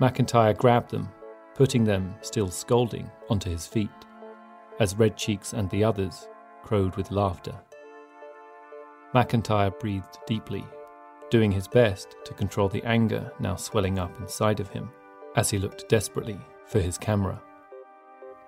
[0.00, 1.08] McIntyre grabbed them,
[1.54, 3.90] putting them, still scolding, onto his feet
[4.80, 6.26] as Red Cheeks and the others
[6.64, 7.54] crowed with laughter.
[9.14, 10.64] McIntyre breathed deeply,
[11.30, 14.90] doing his best to control the anger now swelling up inside of him
[15.36, 17.40] as he looked desperately for his camera.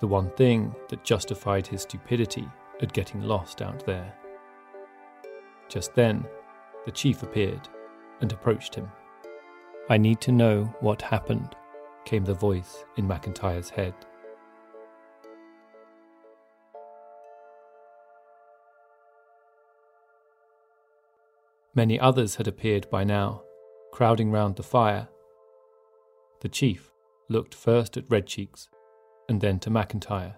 [0.01, 2.49] The one thing that justified his stupidity
[2.81, 4.12] at getting lost out there.
[5.68, 6.27] Just then,
[6.85, 7.68] the chief appeared
[8.21, 8.90] and approached him.
[9.88, 11.55] I need to know what happened,
[12.05, 13.95] came the voice in McIntyre's head.
[21.75, 23.45] Many others had appeared by now,
[23.93, 25.09] crowding round the fire.
[26.41, 26.93] The chief
[27.31, 28.69] looked first at Red Cheeks
[29.29, 30.35] and then to McIntyre,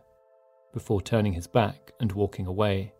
[0.72, 2.94] before turning his back and walking away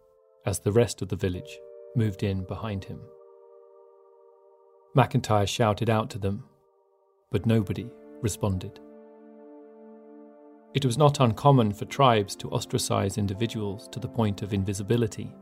[0.47, 1.61] as the rest of the village
[1.95, 3.01] moved in behind him.
[4.97, 6.45] McIntyre shouted out to them,
[7.31, 7.89] but nobody
[8.21, 8.81] responded.
[10.75, 15.33] It was not uncommon for tribes to ostracize individuals to the point of invisibility.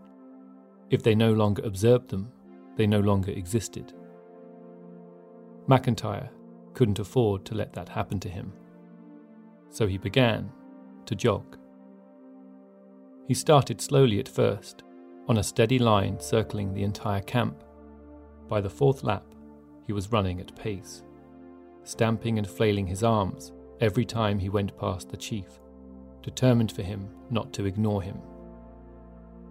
[0.90, 2.30] If they no longer observed them
[2.76, 3.92] they no longer existed.
[5.68, 6.28] McIntyre
[6.74, 8.52] couldn't afford to let that happen to him.
[9.70, 10.50] So he began
[11.06, 11.56] to jog.
[13.28, 14.82] He started slowly at first,
[15.28, 17.62] on a steady line circling the entire camp.
[18.48, 19.24] By the fourth lap,
[19.86, 21.02] he was running at pace,
[21.84, 25.60] stamping and flailing his arms every time he went past the chief,
[26.22, 28.20] determined for him not to ignore him.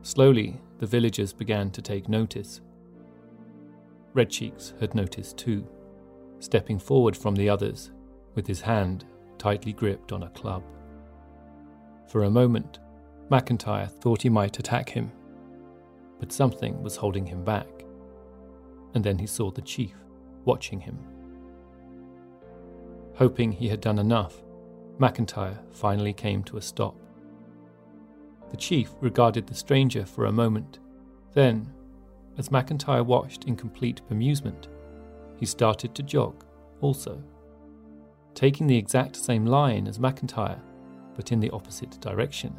[0.03, 2.61] Slowly, the villagers began to take notice
[4.13, 5.65] Red Cheeks had noticed too,
[6.39, 7.91] stepping forward from the others
[8.35, 9.05] with his hand
[9.37, 10.63] tightly gripped on a club.
[12.07, 12.79] For a moment,
[13.29, 15.11] McIntyre thought he might attack him,
[16.19, 17.85] but something was holding him back.
[18.93, 19.95] And then he saw the chief
[20.43, 20.99] watching him.
[23.15, 24.43] Hoping he had done enough,
[24.99, 26.95] McIntyre finally came to a stop.
[28.49, 30.79] The chief regarded the stranger for a moment,
[31.33, 31.71] then
[32.37, 34.67] as McIntyre watched in complete bemusement,
[35.37, 36.45] he started to jog
[36.81, 37.21] also.
[38.33, 40.59] Taking the exact same line as McIntyre,
[41.15, 42.55] but in the opposite direction.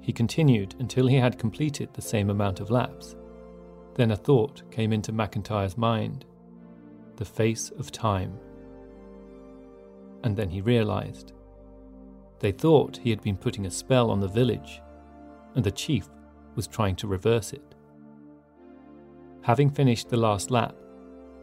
[0.00, 3.16] He continued until he had completed the same amount of laps.
[3.94, 6.24] Then a thought came into McIntyre's mind
[7.16, 8.38] the face of time.
[10.22, 11.32] And then he realized.
[12.40, 14.82] They thought he had been putting a spell on the village,
[15.54, 16.08] and the chief
[16.56, 17.73] was trying to reverse it.
[19.44, 20.74] Having finished the last lap,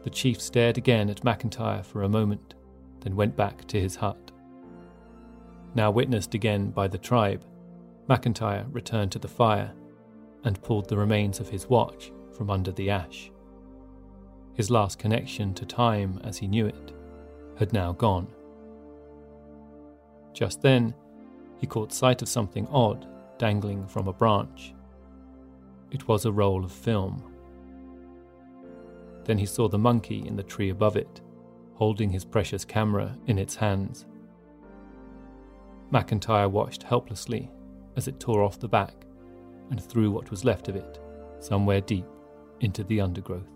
[0.02, 2.54] the chief stared again at McIntyre for a moment,
[2.98, 4.32] then went back to his hut.
[5.76, 7.44] Now witnessed again by the tribe,
[8.08, 9.72] McIntyre returned to the fire
[10.42, 13.30] and pulled the remains of his watch from under the ash.
[14.54, 16.92] His last connection to time as he knew it
[17.56, 18.26] had now gone.
[20.32, 20.92] Just then,
[21.58, 23.06] he caught sight of something odd
[23.38, 24.74] dangling from a branch.
[25.92, 27.31] It was a roll of film.
[29.24, 31.20] Then he saw the monkey in the tree above it,
[31.74, 34.06] holding his precious camera in its hands.
[35.92, 37.50] McIntyre watched helplessly
[37.96, 38.94] as it tore off the back
[39.70, 40.98] and threw what was left of it
[41.38, 42.06] somewhere deep
[42.60, 43.48] into the undergrowth.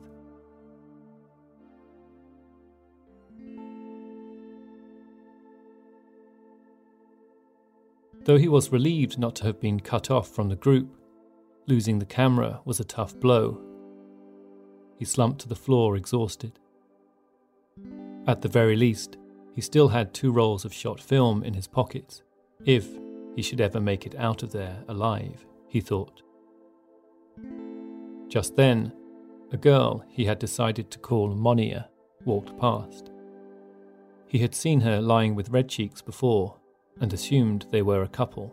[8.25, 10.97] Though he was relieved not to have been cut off from the group,
[11.69, 13.61] losing the camera was a tough blow.
[14.99, 16.59] He slumped to the floor exhausted.
[18.27, 19.17] At the very least,
[19.55, 22.23] he still had two rolls of shot film in his pockets,
[22.65, 22.87] if
[23.35, 26.23] he should ever make it out of there alive, he thought.
[28.29, 28.93] Just then,
[29.53, 31.89] a girl he had decided to call Monia
[32.25, 33.11] walked past.
[34.27, 36.57] He had seen her lying with red cheeks before
[37.01, 38.53] and assumed they were a couple.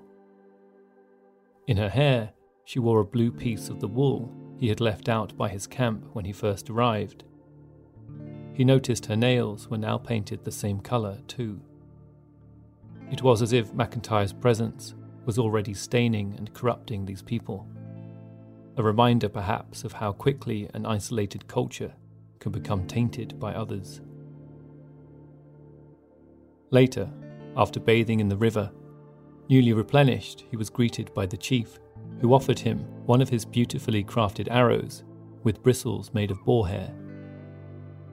[1.66, 2.34] In her hair,
[2.66, 4.32] she wore a blue piece of the wool
[4.64, 7.26] he had left out by his camp when he first arrived.
[8.54, 11.60] He noticed her nails were now painted the same colour, too.
[13.12, 14.96] It was as if McIntyre's presence
[15.26, 17.68] was already staining and corrupting these people.
[18.78, 21.92] A reminder, perhaps, of how quickly an isolated culture
[22.40, 24.00] can become tainted by others.
[26.70, 27.12] Later,
[27.58, 28.72] after bathing in the river.
[29.50, 31.80] Newly replenished, he was greeted by the chief,
[32.20, 35.04] who offered him one of his beautifully crafted arrows
[35.44, 36.94] with bristles made of boar hair.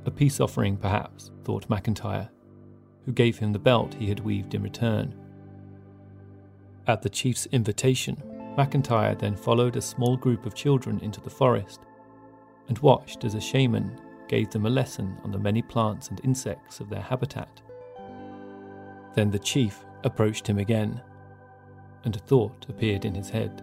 [0.04, 2.28] A peace offering, perhaps, thought McIntyre,
[3.04, 5.14] who gave him the belt he had weaved in return.
[6.86, 8.16] At the chief's invitation,
[8.56, 11.80] McIntyre then followed a small group of children into the forest
[12.68, 16.80] and watched as a shaman gave them a lesson on the many plants and insects
[16.80, 17.60] of their habitat.
[19.14, 21.00] Then the chief approached him again,
[22.04, 23.62] and a thought appeared in his head.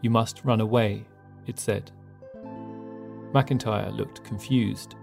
[0.00, 1.04] You must run away,
[1.46, 1.90] it said.
[3.32, 4.96] McIntyre looked confused.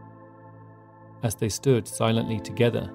[1.23, 2.91] As they stood silently together,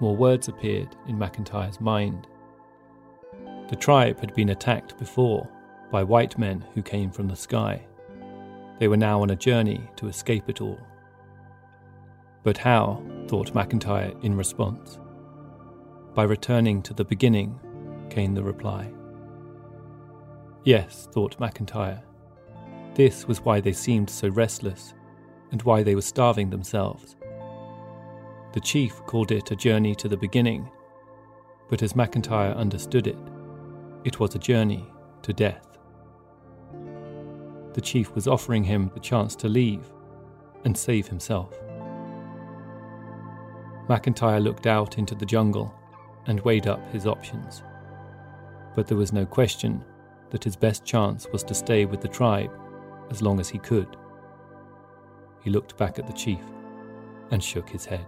[0.00, 2.26] more words appeared in McIntyre's mind.
[3.68, 5.48] The tribe had been attacked before
[5.90, 7.84] by white men who came from the sky.
[8.78, 10.78] They were now on a journey to escape it all.
[12.44, 14.98] But how, thought McIntyre in response.
[16.14, 17.58] By returning to the beginning,
[18.10, 18.90] came the reply.
[20.68, 22.02] Yes, thought McIntyre.
[22.92, 24.92] This was why they seemed so restless,
[25.50, 27.16] and why they were starving themselves.
[28.52, 30.68] The chief called it a journey to the beginning,
[31.70, 33.16] but as McIntyre understood it,
[34.04, 34.84] it was a journey
[35.22, 35.78] to death.
[37.72, 39.90] The chief was offering him the chance to leave
[40.66, 41.58] and save himself.
[43.88, 45.74] McIntyre looked out into the jungle
[46.26, 47.62] and weighed up his options.
[48.76, 49.82] But there was no question
[50.30, 52.50] that his best chance was to stay with the tribe
[53.10, 53.96] as long as he could.
[55.42, 56.42] He looked back at the chief
[57.30, 58.06] and shook his head.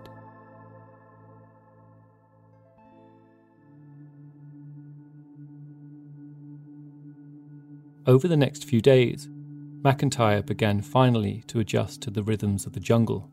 [8.06, 9.28] Over the next few days,
[9.82, 13.30] McIntyre began finally to adjust to the rhythms of the jungle.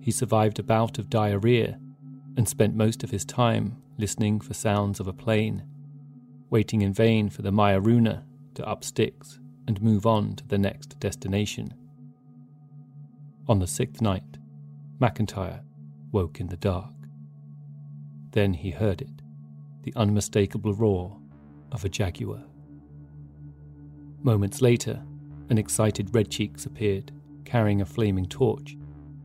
[0.00, 1.78] He survived a bout of diarrhea
[2.36, 5.62] and spent most of his time listening for sounds of a plane,
[6.50, 8.22] waiting in vain for the Mayoruna
[8.54, 11.72] to up sticks and move on to the next destination.
[13.48, 14.38] On the sixth night,
[15.00, 15.62] McIntyre
[16.12, 16.92] woke in the dark.
[18.32, 19.22] Then he heard it,
[19.82, 21.18] the unmistakable roar
[21.72, 22.44] of a jaguar.
[24.22, 25.02] Moments later,
[25.50, 27.12] an excited Red Cheeks appeared,
[27.44, 28.76] carrying a flaming torch,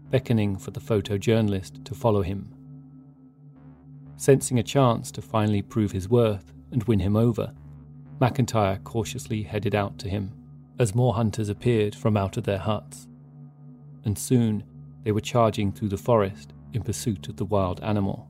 [0.09, 2.53] beckoning for the photojournalist to follow him
[4.23, 7.53] Sensing a chance to finally prove his worth and win him over,
[8.19, 10.33] McIntyre cautiously headed out to him
[10.79, 13.07] as more hunters appeared from out of their huts.
[14.03, 14.63] And soon
[15.03, 18.27] they were charging through the forest in pursuit of the wild animal.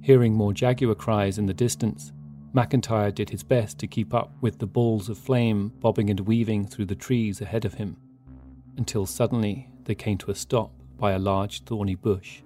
[0.00, 2.12] Hearing more jaguar cries in the distance,
[2.54, 6.66] McIntyre did his best to keep up with the balls of flame bobbing and weaving
[6.66, 7.96] through the trees ahead of him,
[8.76, 12.42] until suddenly they came to a stop by a large thorny bush.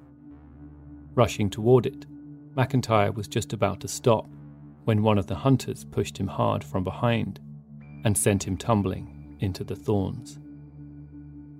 [1.14, 2.06] Rushing toward it,
[2.54, 4.26] McIntyre was just about to stop
[4.88, 7.38] when one of the hunters pushed him hard from behind
[8.06, 10.38] and sent him tumbling into the thorns.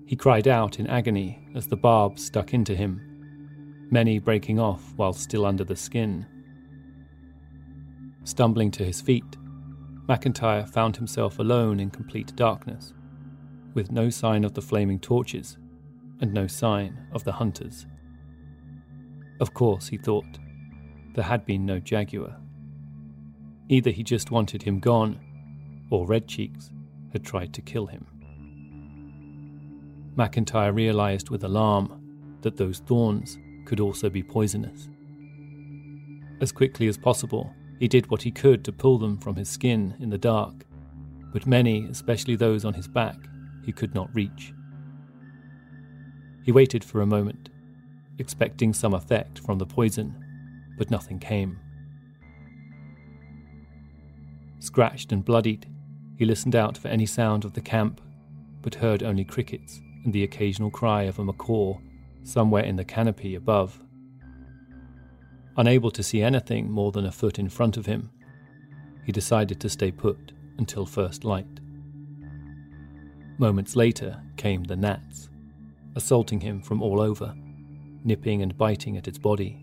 [0.07, 5.13] He cried out in agony as the barbs stuck into him, many breaking off while
[5.13, 6.25] still under the skin.
[8.23, 9.37] Stumbling to his feet,
[10.07, 12.95] McIntyre found himself alone in complete darkness,
[13.75, 15.55] with no sign of the flaming torches
[16.19, 17.85] and no sign of the hunters.
[19.39, 20.39] Of course, he thought,
[21.13, 22.35] there had been no jaguar.
[23.69, 25.19] Either he just wanted him gone,
[25.91, 26.71] or Red Cheeks
[27.13, 28.05] had tried to kill him.
[30.15, 34.89] McIntyre realized with alarm that those thorns could also be poisonous.
[36.41, 39.95] As quickly as possible, he did what he could to pull them from his skin
[39.99, 40.65] in the dark,
[41.31, 43.17] but many, especially those on his back,
[43.63, 44.53] he could not reach.
[46.43, 47.49] He waited for a moment,
[48.17, 50.15] expecting some effect from the poison,
[50.77, 51.59] but nothing came.
[54.59, 55.67] Scratched and bloodied,
[56.17, 58.01] he listened out for any sound of the camp,
[58.61, 61.77] but heard only crickets and the occasional cry of a macaw
[62.23, 63.81] somewhere in the canopy above.
[65.57, 68.09] Unable to see anything more than a foot in front of him,
[69.05, 71.59] he decided to stay put until first light.
[73.37, 75.29] Moments later came the gnats,
[75.95, 77.33] assaulting him from all over,
[78.03, 79.57] nipping and biting at its body.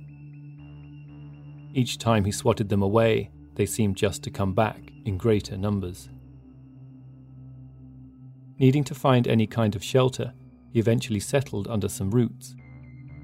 [1.75, 6.09] Each time he swatted them away, they seemed just to come back in greater numbers.
[8.59, 10.33] Needing to find any kind of shelter,
[10.73, 12.55] he eventually settled under some roots,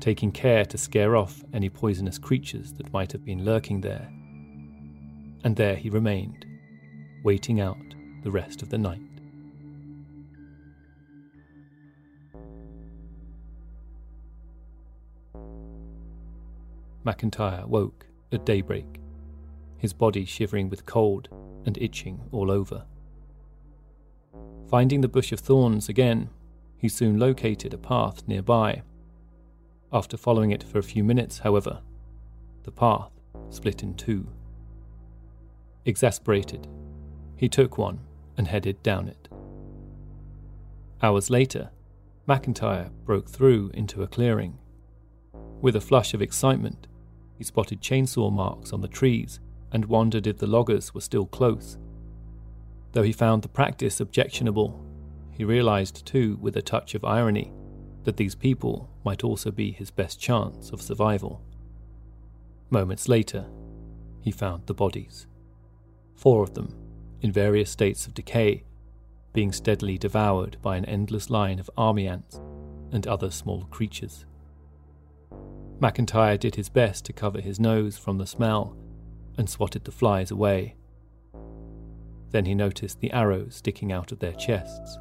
[0.01, 4.11] taking care to scare off any poisonous creatures that might have been lurking there.
[5.45, 6.45] And there he remained,
[7.25, 7.79] waiting out
[8.23, 9.01] the rest of the night.
[17.05, 19.02] McIntyre woke at daybreak
[19.83, 21.29] his body shivering with cold
[21.67, 22.85] and itching all over.
[24.71, 26.31] Finding the bush of thorns again,
[26.77, 28.83] he soon located a path nearby.
[29.93, 31.81] After following it for a few minutes, however,
[32.63, 33.11] the path
[33.51, 34.29] split in two.
[35.85, 36.69] Exasperated,
[37.37, 37.99] he took one
[38.37, 39.29] and headed down it.
[41.03, 41.71] Hours later,
[42.29, 44.59] McIntyre broke through into a clearing.
[45.61, 46.87] With a flush of excitement,
[47.37, 49.41] he spotted chainsaw marks on the trees
[49.73, 51.79] and wondered if the loggers were still close.
[52.93, 54.85] Though he found the practice objectionable,
[55.31, 57.53] he realized too, with a touch of irony,
[58.05, 61.43] that these people might also be his best chance of survival.
[62.71, 63.47] Moments later,
[64.21, 65.27] he found the bodies.
[66.15, 66.75] Four of them,
[67.21, 68.65] in various states of decay,
[69.33, 72.41] being steadily devoured by an endless line of army ants
[72.93, 74.27] and other small creatures.
[75.81, 78.77] McIntyre did his best to cover his nose from the smell
[79.37, 80.75] and swatted the flies away.
[82.31, 84.99] Then he noticed the arrows sticking out of their chests.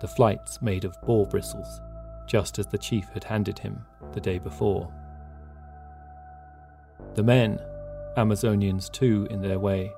[0.00, 1.80] The flights made of boar bristles,
[2.26, 4.92] just as the chief had handed him the day before.
[7.14, 7.60] The men,
[8.16, 9.92] Amazonians too in their way,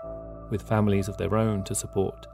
[0.50, 2.26] with families of their own to support,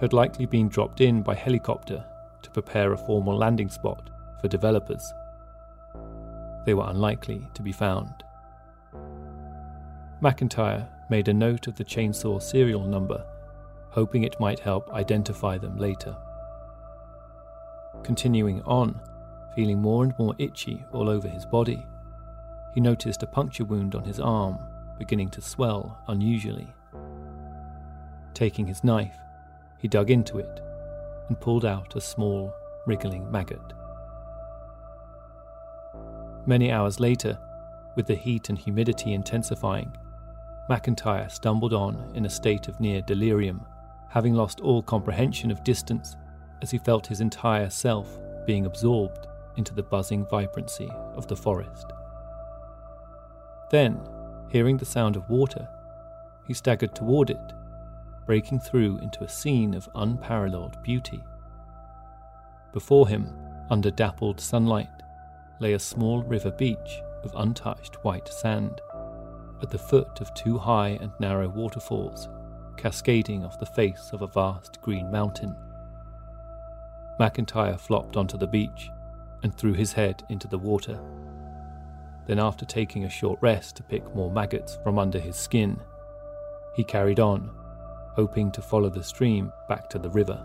[0.00, 2.04] had likely been dropped in by helicopter
[2.42, 5.02] to prepare a formal landing spot for developers.
[6.66, 8.24] They were unlikely to be found.
[10.22, 13.26] McIntyre made a note of the chainsaw serial number,
[13.90, 16.16] hoping it might help identify them later.
[18.04, 19.00] Continuing on,
[19.56, 21.84] feeling more and more itchy all over his body,
[22.72, 24.58] he noticed a puncture wound on his arm
[24.96, 26.72] beginning to swell unusually.
[28.32, 29.16] Taking his knife,
[29.80, 30.60] he dug into it
[31.28, 32.54] and pulled out a small,
[32.86, 33.72] wriggling maggot.
[36.46, 37.36] Many hours later,
[37.96, 39.96] with the heat and humidity intensifying,
[40.72, 43.60] McIntyre stumbled on in a state of near delirium,
[44.08, 46.16] having lost all comprehension of distance
[46.62, 49.26] as he felt his entire self being absorbed
[49.58, 51.92] into the buzzing vibrancy of the forest.
[53.70, 54.00] Then,
[54.48, 55.68] hearing the sound of water,
[56.48, 57.52] he staggered toward it,
[58.24, 61.22] breaking through into a scene of unparalleled beauty.
[62.72, 63.28] Before him,
[63.68, 64.88] under dappled sunlight,
[65.60, 68.80] lay a small river beach of untouched white sand
[69.62, 72.28] at the foot of two high and narrow waterfalls,
[72.76, 75.54] cascading off the face of a vast green mountain.
[77.20, 78.90] McIntyre flopped onto the beach
[79.42, 80.98] and threw his head into the water.
[82.26, 85.80] Then, after taking a short rest to pick more maggots from under his skin,
[86.74, 87.50] he carried on,
[88.14, 90.44] hoping to follow the stream back to the river.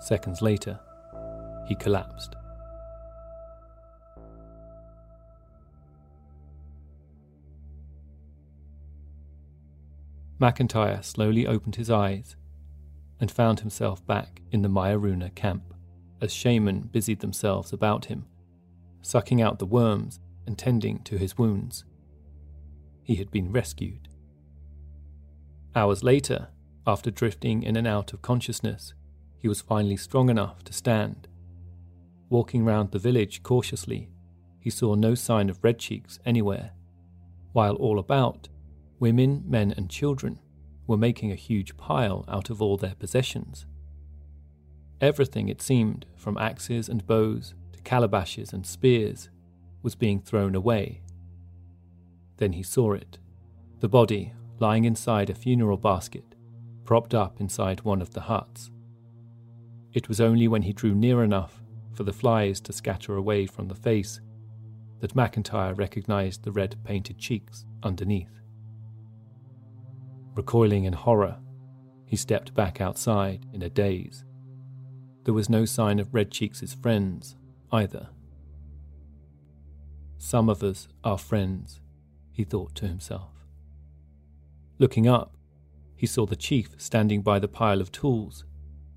[0.00, 0.78] Seconds later,
[1.66, 2.36] he collapsed.
[10.40, 12.36] McIntyre slowly opened his eyes
[13.20, 15.74] and found himself back in the Mayoruna camp
[16.20, 18.26] as shaman busied themselves about him,
[19.02, 21.84] sucking out the worms and tending to his wounds.
[23.02, 24.08] He had been rescued.
[25.76, 26.48] Hours later,
[26.86, 28.94] after drifting in and out of consciousness,
[29.38, 31.28] he was finally strong enough to stand.
[32.28, 34.10] Walking round the village cautiously,
[34.58, 36.72] he saw no sign of red cheeks anywhere,
[37.52, 38.48] while all about,
[38.98, 40.40] women, men, and children
[40.86, 43.66] were making a huge pile out of all their possessions.
[45.00, 49.28] Everything, it seemed, from axes and bows to calabashes and spears,
[49.82, 51.02] was being thrown away.
[52.36, 53.18] Then he saw it
[53.80, 56.34] the body lying inside a funeral basket,
[56.84, 58.70] propped up inside one of the huts.
[59.92, 63.68] It was only when he drew near enough for the flies to scatter away from
[63.68, 64.20] the face
[65.00, 68.40] that McIntyre recognized the red painted cheeks underneath.
[70.34, 71.38] Recoiling in horror,
[72.06, 74.24] he stepped back outside in a daze.
[75.24, 77.36] There was no sign of Red Cheeks' friends
[77.70, 78.08] either.
[80.18, 81.80] Some of us are friends,
[82.32, 83.30] he thought to himself.
[84.78, 85.36] Looking up,
[85.94, 88.44] he saw the chief standing by the pile of tools,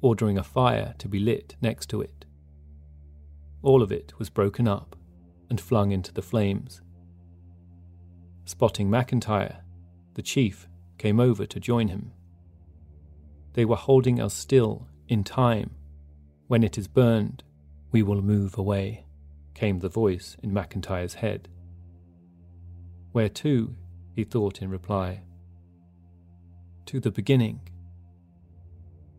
[0.02, 2.26] ordering a fire to be lit next to it.
[3.62, 4.96] All of it was broken up
[5.50, 6.82] and flung into the flames.
[8.46, 9.58] Spotting McIntyre,
[10.16, 10.68] the chief
[10.98, 12.12] came over to join him.
[13.54, 15.72] They were holding us still in time
[16.48, 17.44] when it is burned,
[17.92, 19.06] we will move away,
[19.54, 21.50] came the voice in McIntyre's head.
[23.12, 23.76] Where to?
[24.16, 25.24] he thought in reply.
[26.86, 27.70] To the beginning.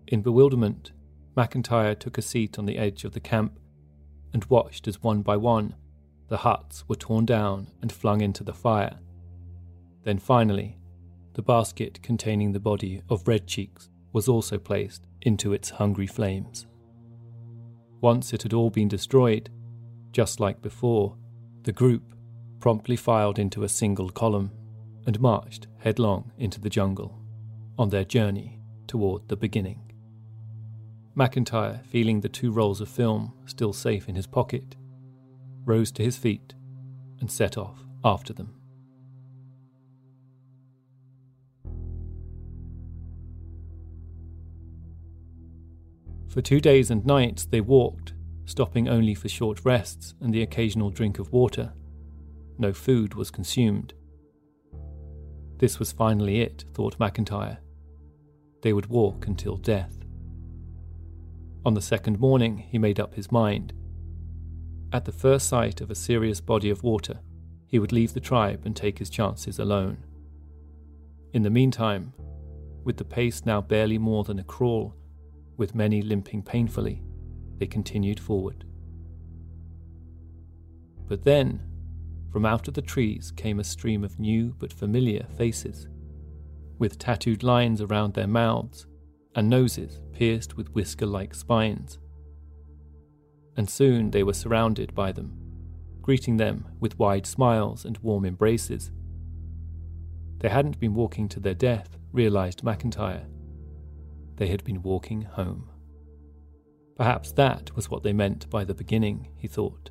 [0.07, 0.93] In bewilderment,
[1.37, 3.59] McIntyre took a seat on the edge of the camp
[4.33, 5.75] and watched as one by one
[6.29, 8.99] the huts were torn down and flung into the fire.
[10.05, 10.79] Then finally,
[11.39, 16.67] the basket containing the body of Red Cheeks was also placed into its hungry flames.
[18.01, 19.49] Once it had all been destroyed,
[20.11, 21.17] just like before,
[21.63, 22.13] the group
[22.59, 24.51] promptly filed into a single column
[25.07, 27.17] and marched headlong into the jungle
[27.79, 28.59] on their journey
[28.89, 29.93] toward the beginning.
[31.17, 34.75] McIntyre, feeling the two rolls of film still safe in his pocket,
[35.65, 36.55] rose to his feet
[37.21, 38.58] and set off after them.
[46.29, 48.13] For two days and nights they walked,
[48.45, 51.73] stopping only for short rests and the occasional drink of water.
[52.59, 53.95] No food was consumed.
[55.59, 57.59] This was finally it, thought McIntyre.
[58.63, 59.95] They would walk until death.
[61.65, 63.73] On the second morning, he made up his mind.
[64.93, 67.21] At the first sight of a serious body of water,
[67.67, 69.99] he would leave the tribe and take his chances alone.
[71.33, 72.13] In the meantime,
[72.85, 74.95] with the pace now barely more than a crawl,
[75.59, 77.03] with many limping painfully,
[77.59, 78.65] they continued forward.
[81.07, 81.63] But then,
[82.33, 85.89] from out of the trees came a stream of new but familiar faces,
[86.79, 88.87] with tattooed lines around their mouths
[89.35, 91.99] and noses pierced with whisker like spines.
[93.57, 95.37] And soon they were surrounded by them,
[96.01, 98.93] greeting them with wide smiles and warm embraces.
[100.39, 103.27] They hadn't been walking to their death, realized McIntyre
[104.39, 105.69] they had been walking home.
[106.97, 109.91] Perhaps that was what they meant by the beginning, he thought.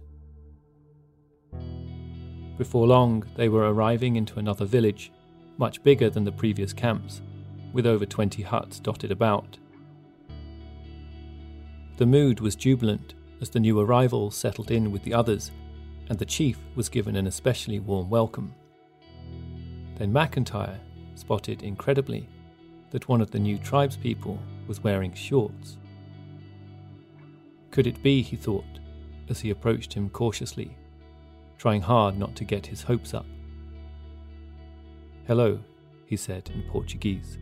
[2.58, 5.12] Before long, they were arriving into another village,
[5.58, 7.22] much bigger than the previous camps,
[7.74, 9.58] with over 20 huts dotted about.
[11.98, 15.52] The mood was jubilant as the new arrivals settled in with the others,
[16.10, 18.54] and the chief was given an especially warm welcome.
[19.96, 20.78] Then McIntyre
[21.16, 22.30] spotted incredibly
[22.92, 25.78] that one of the new tribespeople was wearing shorts.
[27.72, 28.80] Could it be, he thought,
[29.30, 30.76] as he approached him cautiously,
[31.58, 33.26] trying hard not to get his hopes up?
[35.28, 35.60] Hello,
[36.06, 37.38] he said in Portuguese.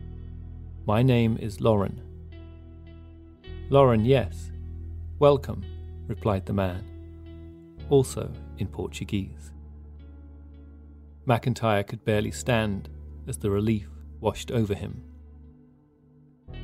[0.86, 2.02] My name is Loren.
[3.70, 4.50] Loren, yes.
[5.18, 5.64] Welcome,
[6.06, 6.84] replied the man,
[7.88, 9.52] also in Portuguese.
[11.26, 12.88] McIntyre could barely stand
[13.26, 13.88] as the relief
[14.20, 15.02] washed over him.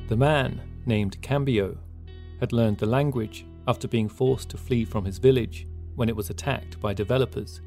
[0.07, 1.77] The man, named Cambio,
[2.39, 6.29] had learned the language after being forced to flee from his village when it was
[6.29, 7.61] attacked by developers.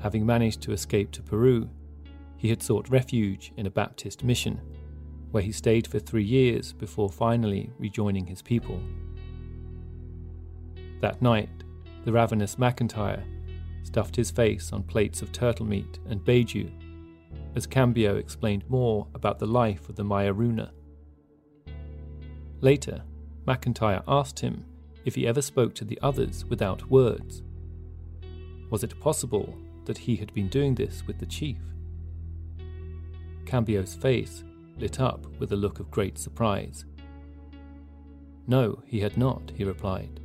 [0.00, 1.68] Having managed to escape to Peru,
[2.36, 4.60] he had sought refuge in a Baptist mission,
[5.30, 8.80] where he stayed for three years before finally rejoining his people.
[11.00, 11.50] That night,
[12.04, 13.22] the ravenous McIntyre
[13.82, 16.70] stuffed his face on plates of turtle meat and beiju
[17.54, 20.70] as Cambio explained more about the life of the Mayoruna.
[22.60, 23.02] Later,
[23.46, 24.64] McIntyre asked him
[25.04, 27.42] if he ever spoke to the others without words.
[28.70, 31.58] Was it possible that he had been doing this with the chief?
[33.46, 34.44] Cambio's face
[34.76, 36.84] lit up with a look of great surprise.
[38.46, 40.20] No, he had not, he replied.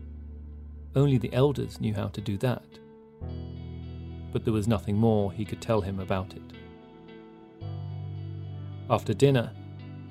[0.95, 2.65] Only the elders knew how to do that.
[4.31, 6.41] But there was nothing more he could tell him about it.
[8.89, 9.51] After dinner,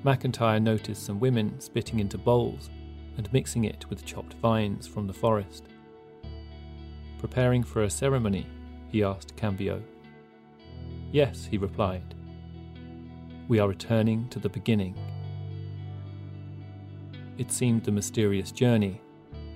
[0.05, 2.71] McIntyre noticed some women spitting into bowls
[3.17, 5.67] and mixing it with chopped vines from the forest.
[7.19, 8.47] Preparing for a ceremony,
[8.89, 9.81] he asked Cambio.
[11.13, 12.15] Yes, he replied.
[13.47, 14.97] We are returning to the beginning.
[17.39, 19.01] It seemed the mysterious journey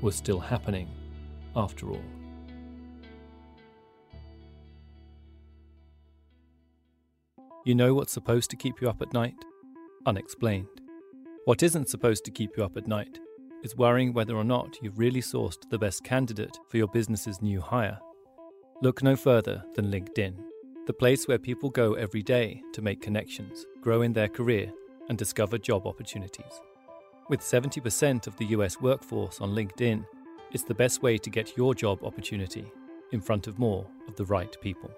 [0.00, 0.88] was still happening
[1.56, 2.04] after all.
[7.64, 9.34] You know what's supposed to keep you up at night?
[10.06, 10.80] Unexplained.
[11.46, 13.18] What isn't supposed to keep you up at night
[13.64, 17.60] is worrying whether or not you've really sourced the best candidate for your business's new
[17.60, 17.98] hire.
[18.82, 20.36] Look no further than LinkedIn,
[20.86, 24.72] the place where people go every day to make connections, grow in their career,
[25.08, 26.60] and discover job opportunities.
[27.28, 30.06] With 70% of the US workforce on LinkedIn,
[30.52, 32.70] it's the best way to get your job opportunity
[33.10, 34.90] in front of more of the right people.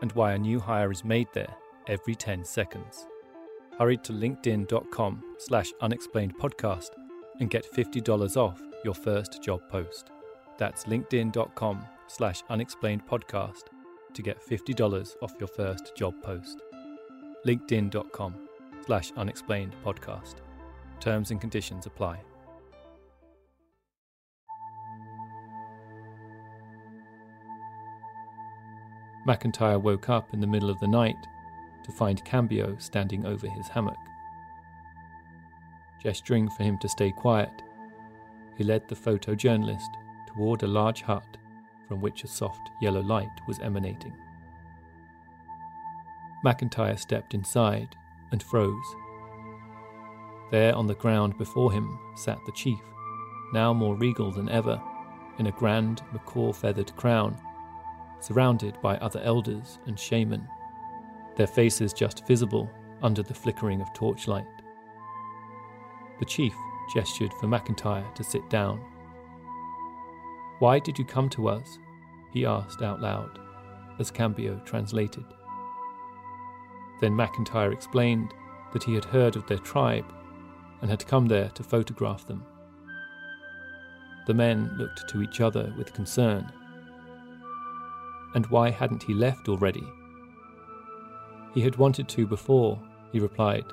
[0.00, 1.54] And why a new hire is made there
[1.86, 3.06] every 10 seconds.
[3.80, 6.90] Hurry to linkedin.com slash unexplained podcast
[7.40, 10.10] and get $50 off your first job post.
[10.58, 13.62] That's linkedin.com slash unexplained podcast
[14.12, 16.60] to get $50 off your first job post.
[17.46, 18.34] linkedin.com
[18.84, 20.34] slash unexplained podcast.
[21.00, 22.20] Terms and conditions apply.
[29.26, 31.16] McIntyre woke up in the middle of the night
[31.90, 33.98] to find Cambio standing over his hammock.
[36.02, 37.62] Gesturing for him to stay quiet,
[38.56, 39.88] he led the photojournalist
[40.28, 41.36] toward a large hut
[41.88, 44.16] from which a soft yellow light was emanating.
[46.44, 47.96] McIntyre stepped inside
[48.30, 48.94] and froze.
[50.50, 52.80] There on the ground before him sat the chief,
[53.52, 54.80] now more regal than ever,
[55.38, 57.36] in a grand macaw feathered crown,
[58.20, 60.46] surrounded by other elders and shaman
[61.40, 62.70] their faces just visible
[63.00, 64.44] under the flickering of torchlight.
[66.18, 66.52] The chief
[66.94, 68.78] gestured for McIntyre to sit down.
[70.58, 71.78] Why did you come to us?
[72.30, 73.38] he asked out loud,
[73.98, 75.24] as Cambio translated.
[77.00, 78.34] Then McIntyre explained
[78.74, 80.12] that he had heard of their tribe
[80.82, 82.44] and had come there to photograph them.
[84.26, 86.52] The men looked to each other with concern.
[88.34, 89.90] And why hadn't he left already?
[91.54, 92.80] He had wanted to before,
[93.12, 93.64] he replied.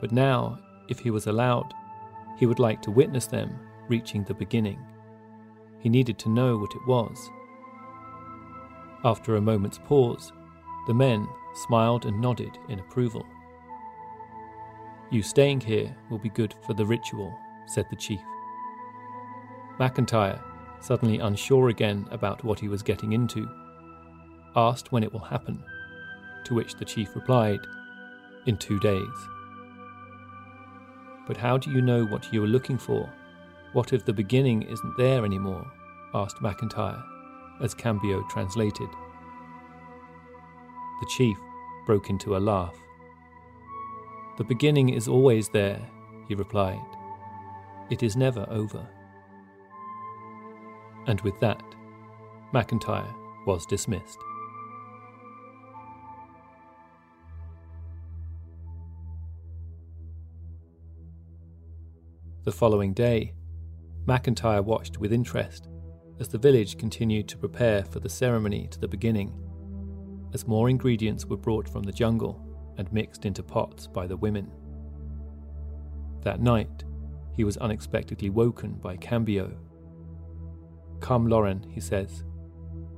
[0.00, 0.58] But now,
[0.88, 1.72] if he was allowed,
[2.38, 3.58] he would like to witness them
[3.88, 4.78] reaching the beginning.
[5.80, 7.18] He needed to know what it was.
[9.04, 10.32] After a moment's pause,
[10.86, 11.28] the men
[11.66, 13.26] smiled and nodded in approval.
[15.10, 18.20] You staying here will be good for the ritual, said the chief.
[19.78, 20.40] McIntyre,
[20.80, 23.48] suddenly unsure again about what he was getting into,
[24.56, 25.62] asked when it will happen
[26.44, 27.60] to which the chief replied,
[28.46, 29.28] In two days.
[31.26, 33.12] But how do you know what you are looking for?
[33.72, 35.70] What if the beginning isn't there anymore?
[36.14, 37.02] asked McIntyre,
[37.62, 38.88] as Cambio translated.
[41.00, 41.36] The chief
[41.86, 42.76] broke into a laugh.
[44.38, 45.80] The beginning is always there,
[46.28, 46.80] he replied.
[47.90, 48.86] It is never over.
[51.06, 51.62] And with that,
[52.52, 53.12] McIntyre
[53.46, 54.18] was dismissed.
[62.44, 63.34] The following day,
[64.04, 65.68] McIntyre watched with interest
[66.18, 69.32] as the village continued to prepare for the ceremony to the beginning,
[70.34, 72.44] as more ingredients were brought from the jungle
[72.78, 74.50] and mixed into pots by the women.
[76.22, 76.82] That night,
[77.32, 79.56] he was unexpectedly woken by Cambio.
[80.98, 82.24] Come, Loren, he says.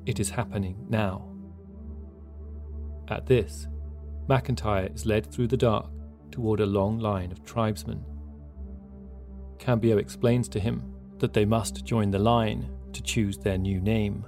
[0.07, 1.29] It is happening now.
[3.09, 3.69] At this,
[4.27, 5.91] McIntyre is led through the dark
[6.31, 8.07] toward a long line of tribesmen
[9.59, 10.83] Cambio explains to him
[11.19, 14.25] that they must join the line to choose their new name,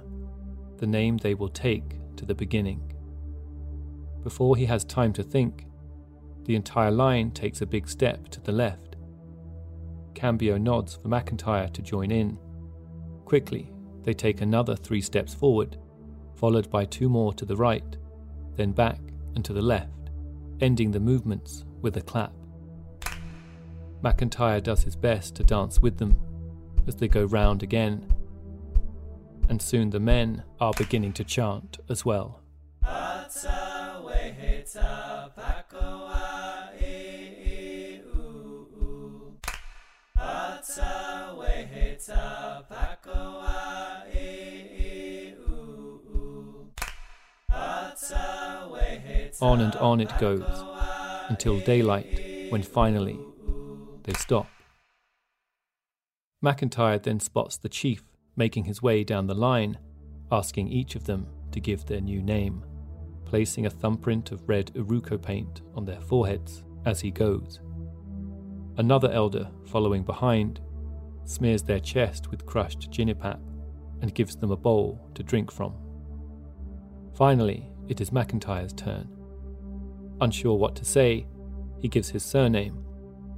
[0.77, 2.93] the name they will take to the beginning.
[4.23, 5.65] Before he has time to think,
[6.45, 8.95] the entire line takes a big step to the left.
[10.15, 12.39] Cambio nods for McIntyre to join in.
[13.25, 13.71] Quickly,
[14.03, 15.77] they take another three steps forward,
[16.35, 17.97] followed by two more to the right,
[18.55, 18.99] then back
[19.35, 20.09] and to the left,
[20.61, 22.33] ending the movements with a clap.
[24.03, 26.19] McIntyre does his best to dance with them
[26.87, 28.13] as they go round again,
[29.49, 32.41] and soon the men are beginning to chant as well.
[49.39, 50.43] On and on it goes
[51.29, 53.19] until daylight, when finally
[54.07, 54.47] they stop.
[56.43, 58.03] McIntyre then spots the chief
[58.37, 59.77] making his way down the line,
[60.31, 62.63] asking each of them to give their new name,
[63.25, 67.59] placing a thumbprint of red Iruko paint on their foreheads as he goes.
[68.77, 70.61] Another elder, following behind,
[71.25, 73.41] smears their chest with crushed genipap
[74.01, 75.75] and gives them a bowl to drink from.
[77.15, 79.09] Finally, it is McIntyre's turn.
[80.21, 81.25] Unsure what to say,
[81.79, 82.85] he gives his surname,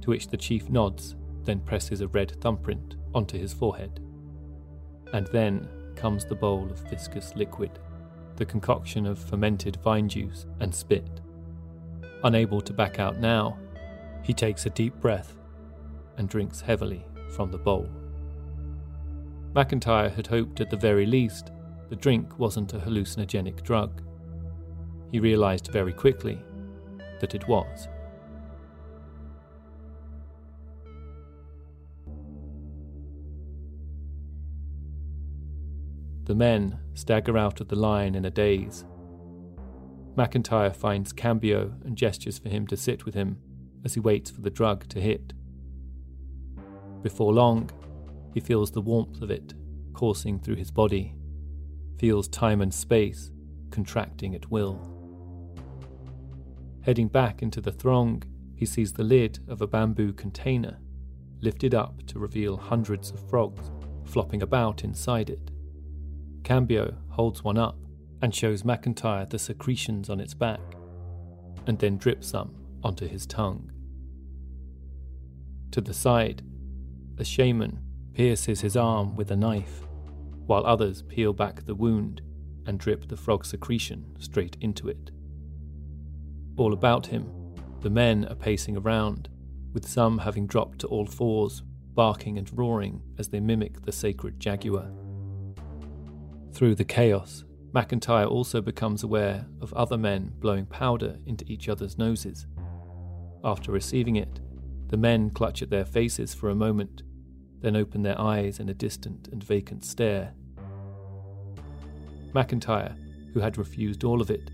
[0.02, 4.00] to which the chief nods, then presses a red thumbprint onto his forehead.
[5.12, 7.78] And then comes the bowl of viscous liquid,
[8.36, 11.20] the concoction of fermented vine juice and spit.
[12.24, 13.58] Unable to back out now,
[14.22, 15.36] he takes a deep breath
[16.16, 17.88] and drinks heavily from the bowl.
[19.54, 21.50] McIntyre had hoped at the very least
[21.88, 24.02] the drink wasn't a hallucinogenic drug.
[25.10, 26.40] He realised very quickly
[27.20, 27.88] that it was.
[36.30, 38.84] The men stagger out of the line in a daze.
[40.14, 43.38] McIntyre finds Cambio and gestures for him to sit with him
[43.84, 45.32] as he waits for the drug to hit.
[47.02, 47.68] Before long,
[48.32, 49.54] he feels the warmth of it
[49.92, 51.16] coursing through his body,
[51.98, 53.32] feels time and space
[53.72, 54.78] contracting at will.
[56.82, 58.22] Heading back into the throng,
[58.54, 60.78] he sees the lid of a bamboo container
[61.40, 63.72] lifted up to reveal hundreds of frogs
[64.04, 65.49] flopping about inside it.
[66.44, 67.76] Cambio holds one up
[68.22, 70.60] and shows McIntyre the secretions on its back,
[71.66, 73.70] and then drips some onto his tongue.
[75.72, 76.42] To the side,
[77.18, 77.80] a shaman
[78.12, 79.86] pierces his arm with a knife,
[80.46, 82.22] while others peel back the wound
[82.66, 85.10] and drip the frog secretion straight into it.
[86.56, 89.28] All about him, the men are pacing around,
[89.72, 91.62] with some having dropped to all fours,
[91.94, 94.90] barking and roaring as they mimic the sacred jaguar.
[96.52, 101.96] Through the chaos, McIntyre also becomes aware of other men blowing powder into each other's
[101.96, 102.46] noses.
[103.44, 104.40] After receiving it,
[104.88, 107.02] the men clutch at their faces for a moment
[107.60, 110.32] then open their eyes in a distant and vacant stare.
[112.34, 112.96] McIntyre,
[113.32, 114.50] who had refused all of it,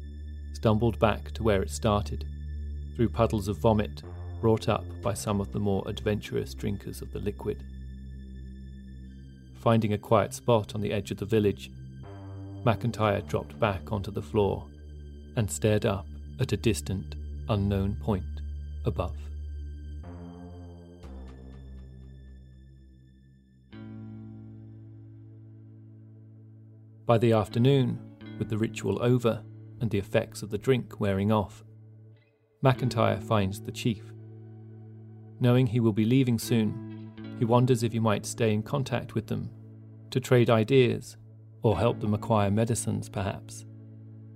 [0.53, 2.27] stumbled back to where it started,
[2.95, 4.03] through puddles of vomit
[4.41, 7.65] brought up by some of the more adventurous drinkers of the liquid.
[9.55, 11.71] Finding a quiet spot on the edge of the village,
[12.67, 14.67] McIntyre dropped back onto the floor
[15.37, 16.09] and stared up
[16.41, 17.15] at a distant,
[17.49, 18.25] unknown point
[18.85, 19.17] above.
[27.07, 28.01] By the afternoon,
[28.37, 29.45] with the ritual over
[29.81, 31.63] and the effects of the drink wearing off,
[32.65, 34.13] McIntyre finds the chief.
[35.39, 39.29] Knowing he will be leaving soon, he wonders if he might stay in contact with
[39.29, 39.51] them,
[40.11, 41.17] to trade ideas,
[41.67, 43.65] or help them acquire medicines perhaps.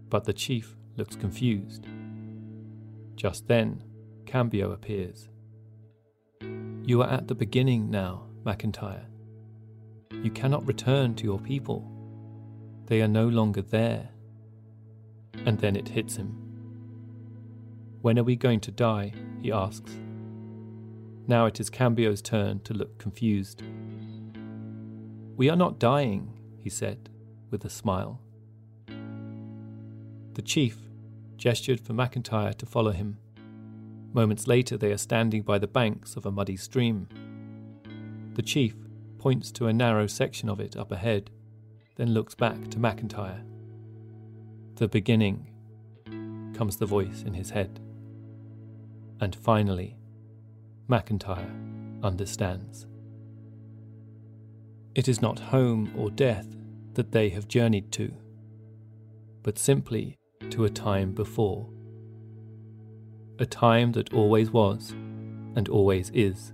[0.08, 1.86] But the chief looks confused.
[3.14, 3.84] Just then,
[4.26, 5.28] Cambio appears.
[6.84, 9.04] You are at the beginning now, McIntyre.
[10.10, 11.88] You cannot return to your people.
[12.86, 14.08] They are no longer there.
[15.46, 16.34] And then it hits him.
[18.02, 19.12] When are we going to die?
[19.40, 19.96] he asks.
[21.28, 23.62] Now it is Cambio's turn to look confused.
[25.36, 27.09] We are not dying, he said,
[27.50, 28.20] with a smile.
[30.34, 30.78] The chief
[31.36, 33.18] gestured for McIntyre to follow him.
[34.12, 37.08] Moments later, they are standing by the banks of a muddy stream.
[38.34, 38.74] The chief
[39.18, 41.30] points to a narrow section of it up ahead
[41.96, 43.44] then looks back to McIntyre.
[44.76, 45.50] The beginning,
[46.60, 47.80] comes the voice in his head.
[49.18, 49.96] And finally,
[50.90, 51.50] McIntyre
[52.02, 52.86] understands.
[54.94, 56.46] It is not home or death
[56.94, 58.12] that they have journeyed to.
[59.42, 60.18] but simply
[60.50, 61.68] to a time before.
[63.38, 64.90] A time that always was
[65.54, 66.52] and always is.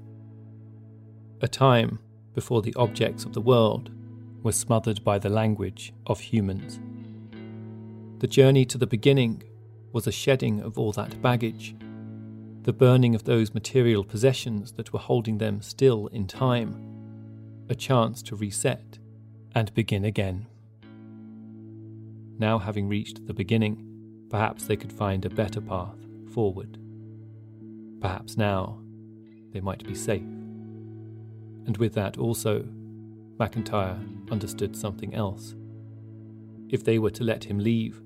[1.41, 1.99] A time
[2.35, 3.91] before the objects of the world
[4.43, 6.79] were smothered by the language of humans.
[8.21, 9.43] The journey to the beginning
[9.93, 11.75] was a shedding of all that baggage,
[12.63, 16.77] the burning of those material possessions that were holding them still in time,
[17.69, 18.99] a chance to reset
[19.57, 20.47] and begin again.
[22.39, 23.83] Now, having reached the beginning,
[24.29, 25.97] perhaps they could find a better path
[26.35, 26.77] forward.
[28.03, 28.79] Perhaps now
[29.55, 30.21] they might be safe.
[30.21, 32.67] And with that also,
[33.39, 33.99] McIntyre
[34.31, 35.55] understood something else.
[36.69, 38.03] If they were to let him leave,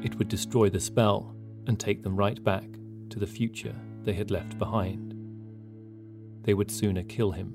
[0.00, 1.34] it would destroy the spell
[1.66, 2.68] and take them right back
[3.10, 5.12] to the future they had left behind.
[6.44, 7.52] They would sooner kill him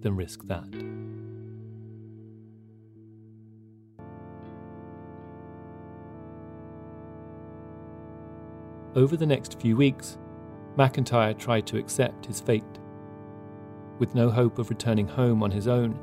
[0.00, 0.91] than risk that.
[8.94, 10.18] Over the next few weeks,
[10.76, 12.62] McIntyre tried to accept his fate.
[13.98, 15.98] With no hope of returning home on his own,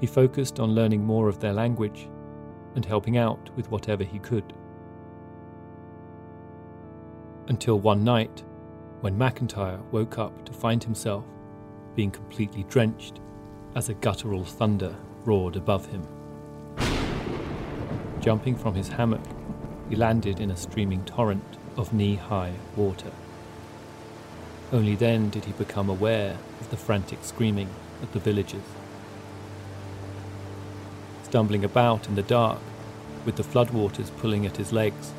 [0.00, 2.08] he focused on learning more of their language
[2.74, 4.54] and helping out with whatever he could.
[7.48, 8.42] Until one night,
[9.02, 11.24] when McIntyre woke up to find himself
[11.94, 13.20] being completely drenched
[13.74, 14.96] as a guttural thunder
[15.26, 16.06] roared above him.
[18.20, 19.24] Jumping from his hammock,
[19.90, 23.12] he landed in a streaming torrent of knee high water.
[24.72, 27.68] Only then did he become aware of the frantic screaming
[28.02, 28.64] of the villagers.
[31.22, 32.58] Stumbling about in the dark,
[33.24, 35.12] with the floodwaters pulling at his legs,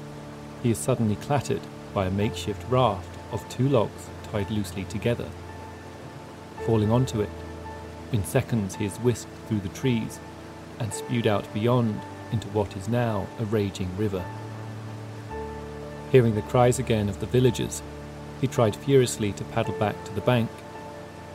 [0.63, 1.61] he is suddenly clattered
[1.93, 5.29] by a makeshift raft of two logs tied loosely together.
[6.65, 7.29] Falling onto it,
[8.11, 10.19] in seconds he is whisked through the trees
[10.79, 11.99] and spewed out beyond
[12.31, 14.23] into what is now a raging river.
[16.11, 17.81] Hearing the cries again of the villagers,
[18.39, 20.49] he tried furiously to paddle back to the bank,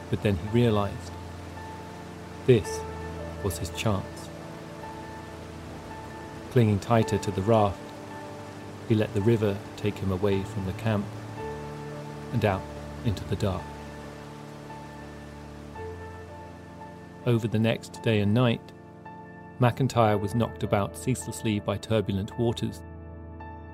[0.08, 1.12] but then he realized
[2.46, 2.80] this
[3.44, 4.28] was his chance.
[6.52, 7.78] Clinging tighter to the raft,
[8.88, 11.04] he let the river take him away from the camp
[12.32, 12.62] and out
[13.04, 13.62] into the dark.
[17.26, 18.72] Over the next day and night,
[19.60, 22.80] McIntyre was knocked about ceaselessly by turbulent waters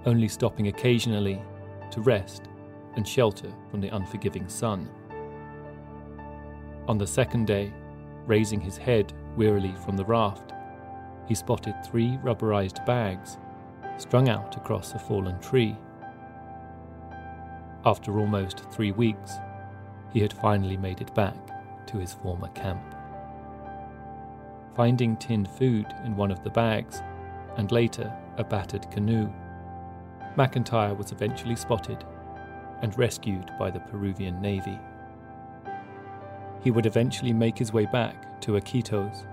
[0.07, 1.43] only stopping occasionally
[1.91, 2.45] to rest
[2.97, 4.89] and shelter from the unforgiving sun.
[6.89, 7.73] On the second day,
[8.27, 10.53] raising his head wearily from the raft,
[11.27, 13.39] he spotted three rubberized bags
[13.99, 15.77] strung out across a fallen tree.
[17.85, 19.33] After almost three weeks,
[20.13, 21.37] he had finally made it back
[21.89, 22.83] to his former camp.
[24.75, 27.03] Finding tinned food in one of the bags,
[27.57, 29.29] and later a battered canoe,
[30.39, 32.05] McIntyre was eventually spotted
[32.81, 34.79] and rescued by the Peruvian Navy.
[36.63, 39.25] He would eventually make his way back to Iquitos,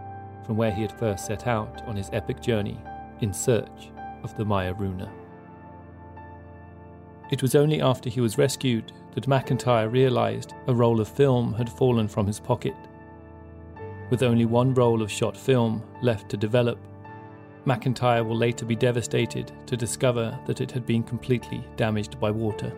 [0.44, 2.80] from where he had first set out on his epic journey
[3.22, 3.92] in search
[4.24, 5.12] of the Mayoruna.
[7.30, 11.70] It was only after he was rescued that McIntyre realised a roll of film had
[11.70, 12.76] fallen from his pocket.
[14.10, 16.80] With only one roll of shot film left to develop,
[17.66, 22.72] McIntyre will later be devastated to discover that it had been completely damaged by water.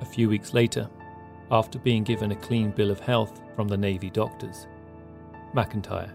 [0.00, 0.88] A few weeks later,
[1.50, 4.66] after being given a clean bill of health from the Navy doctors,
[5.54, 6.12] McIntyre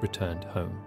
[0.00, 0.80] returned home.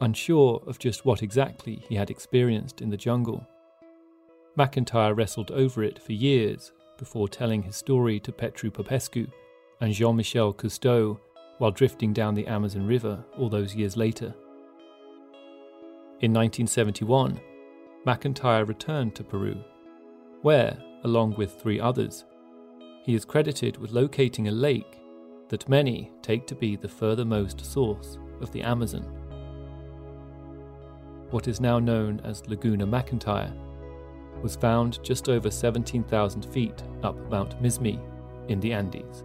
[0.00, 3.44] Unsure of just what exactly he had experienced in the jungle,
[4.56, 9.26] McIntyre wrestled over it for years before telling his story to Petru Popescu
[9.80, 11.18] and Jean Michel Cousteau
[11.58, 14.34] while drifting down the Amazon River all those years later.
[16.20, 17.40] In 1971,
[18.06, 19.56] McIntyre returned to Peru,
[20.42, 22.24] where, along with three others,
[23.04, 25.00] he is credited with locating a lake
[25.48, 29.02] that many take to be the furthermost source of the Amazon.
[31.30, 33.54] What is now known as Laguna McIntyre
[34.42, 38.00] was found just over 17,000 feet up Mount Mismi
[38.48, 39.24] in the Andes.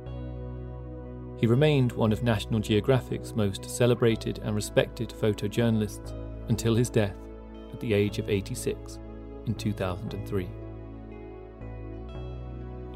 [1.40, 6.14] He remained one of National Geographic's most celebrated and respected photojournalists
[6.50, 7.16] until his death
[7.74, 9.00] at the age of 86
[9.48, 10.50] in 2003.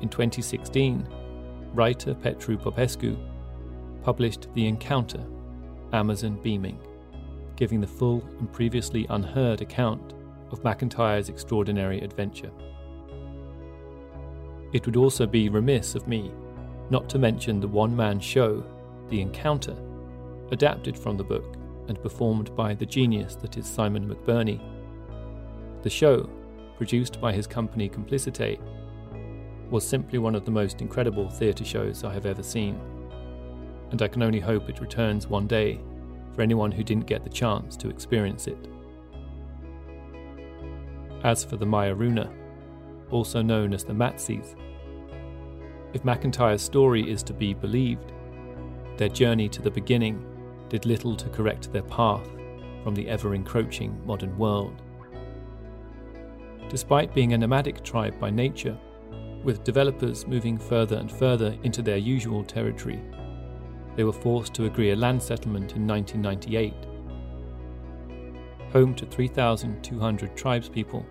[0.01, 1.07] In 2016,
[1.73, 3.17] writer Petru Popescu
[4.03, 5.25] published The Encounter
[5.93, 6.79] Amazon Beaming,
[7.55, 10.13] giving the full and previously unheard account
[10.55, 12.51] of McIntyre's extraordinary adventure.
[14.71, 16.31] It would also be remiss of me
[16.89, 18.63] not to mention the one man show,
[19.09, 19.75] The Encounter,
[20.51, 21.57] adapted from the book
[21.89, 24.61] and performed by the genius that is Simon McBurney.
[25.83, 26.29] The show,
[26.77, 28.61] produced by his company Complicite,
[29.69, 32.79] was simply one of the most incredible theatre shows I have ever seen,
[33.91, 35.81] and I can only hope it returns one day
[36.33, 38.69] for anyone who didn't get the chance to experience it.
[41.25, 42.31] As for the Mayoruna,
[43.09, 44.53] also known as the Matsés,
[45.91, 48.13] if McIntyre's story is to be believed,
[48.97, 50.23] their journey to the beginning
[50.69, 52.29] did little to correct their path
[52.83, 54.83] from the ever encroaching modern world.
[56.69, 58.77] Despite being a nomadic tribe by nature,
[59.43, 63.01] with developers moving further and further into their usual territory,
[63.95, 66.94] they were forced to agree a land settlement in 1998.
[68.75, 71.05] Home to 3,200 tribespeople,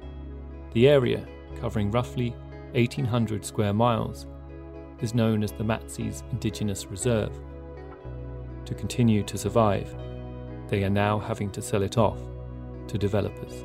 [0.74, 1.26] the area,
[1.62, 2.36] covering roughly
[2.72, 4.26] 1,800 square miles,
[5.00, 7.32] is known as the Matsés Indigenous Reserve.
[8.66, 9.96] To continue to survive,
[10.68, 12.18] they are now having to sell it off
[12.88, 13.64] to developers.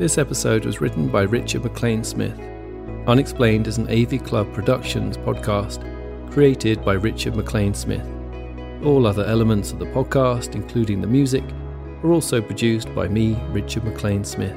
[0.00, 2.40] This episode was written by Richard MacLean Smith.
[3.06, 5.94] Unexplained is an AV Club Productions podcast
[6.30, 8.06] created by Richard MacLean Smith.
[8.84, 11.44] All other elements of the podcast, including the music,
[12.02, 14.56] are also produced by me, Richard MacLean Smith.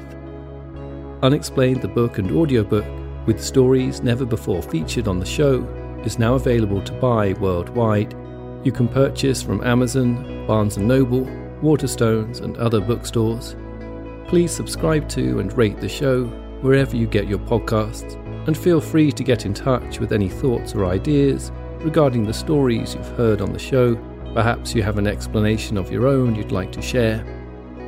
[1.23, 2.85] Unexplained, the book and audiobook,
[3.25, 5.63] with stories never before featured on the show,
[6.05, 8.15] is now available to buy worldwide.
[8.63, 11.25] You can purchase from Amazon, Barnes & Noble,
[11.61, 13.55] Waterstones, and other bookstores.
[14.27, 16.25] Please subscribe to and rate the show
[16.61, 18.15] wherever you get your podcasts,
[18.47, 21.51] and feel free to get in touch with any thoughts or ideas
[21.83, 23.95] regarding the stories you've heard on the show.
[24.33, 27.25] Perhaps you have an explanation of your own you'd like to share.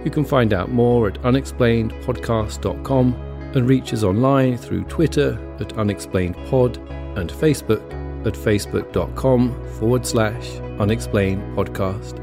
[0.03, 3.13] You can find out more at unexplainedpodcast.com
[3.55, 6.77] and reach us online through Twitter at unexplainedpod
[7.17, 7.81] and Facebook
[8.25, 10.47] at facebook.com forward slash
[10.79, 12.22] unexplainedpodcast.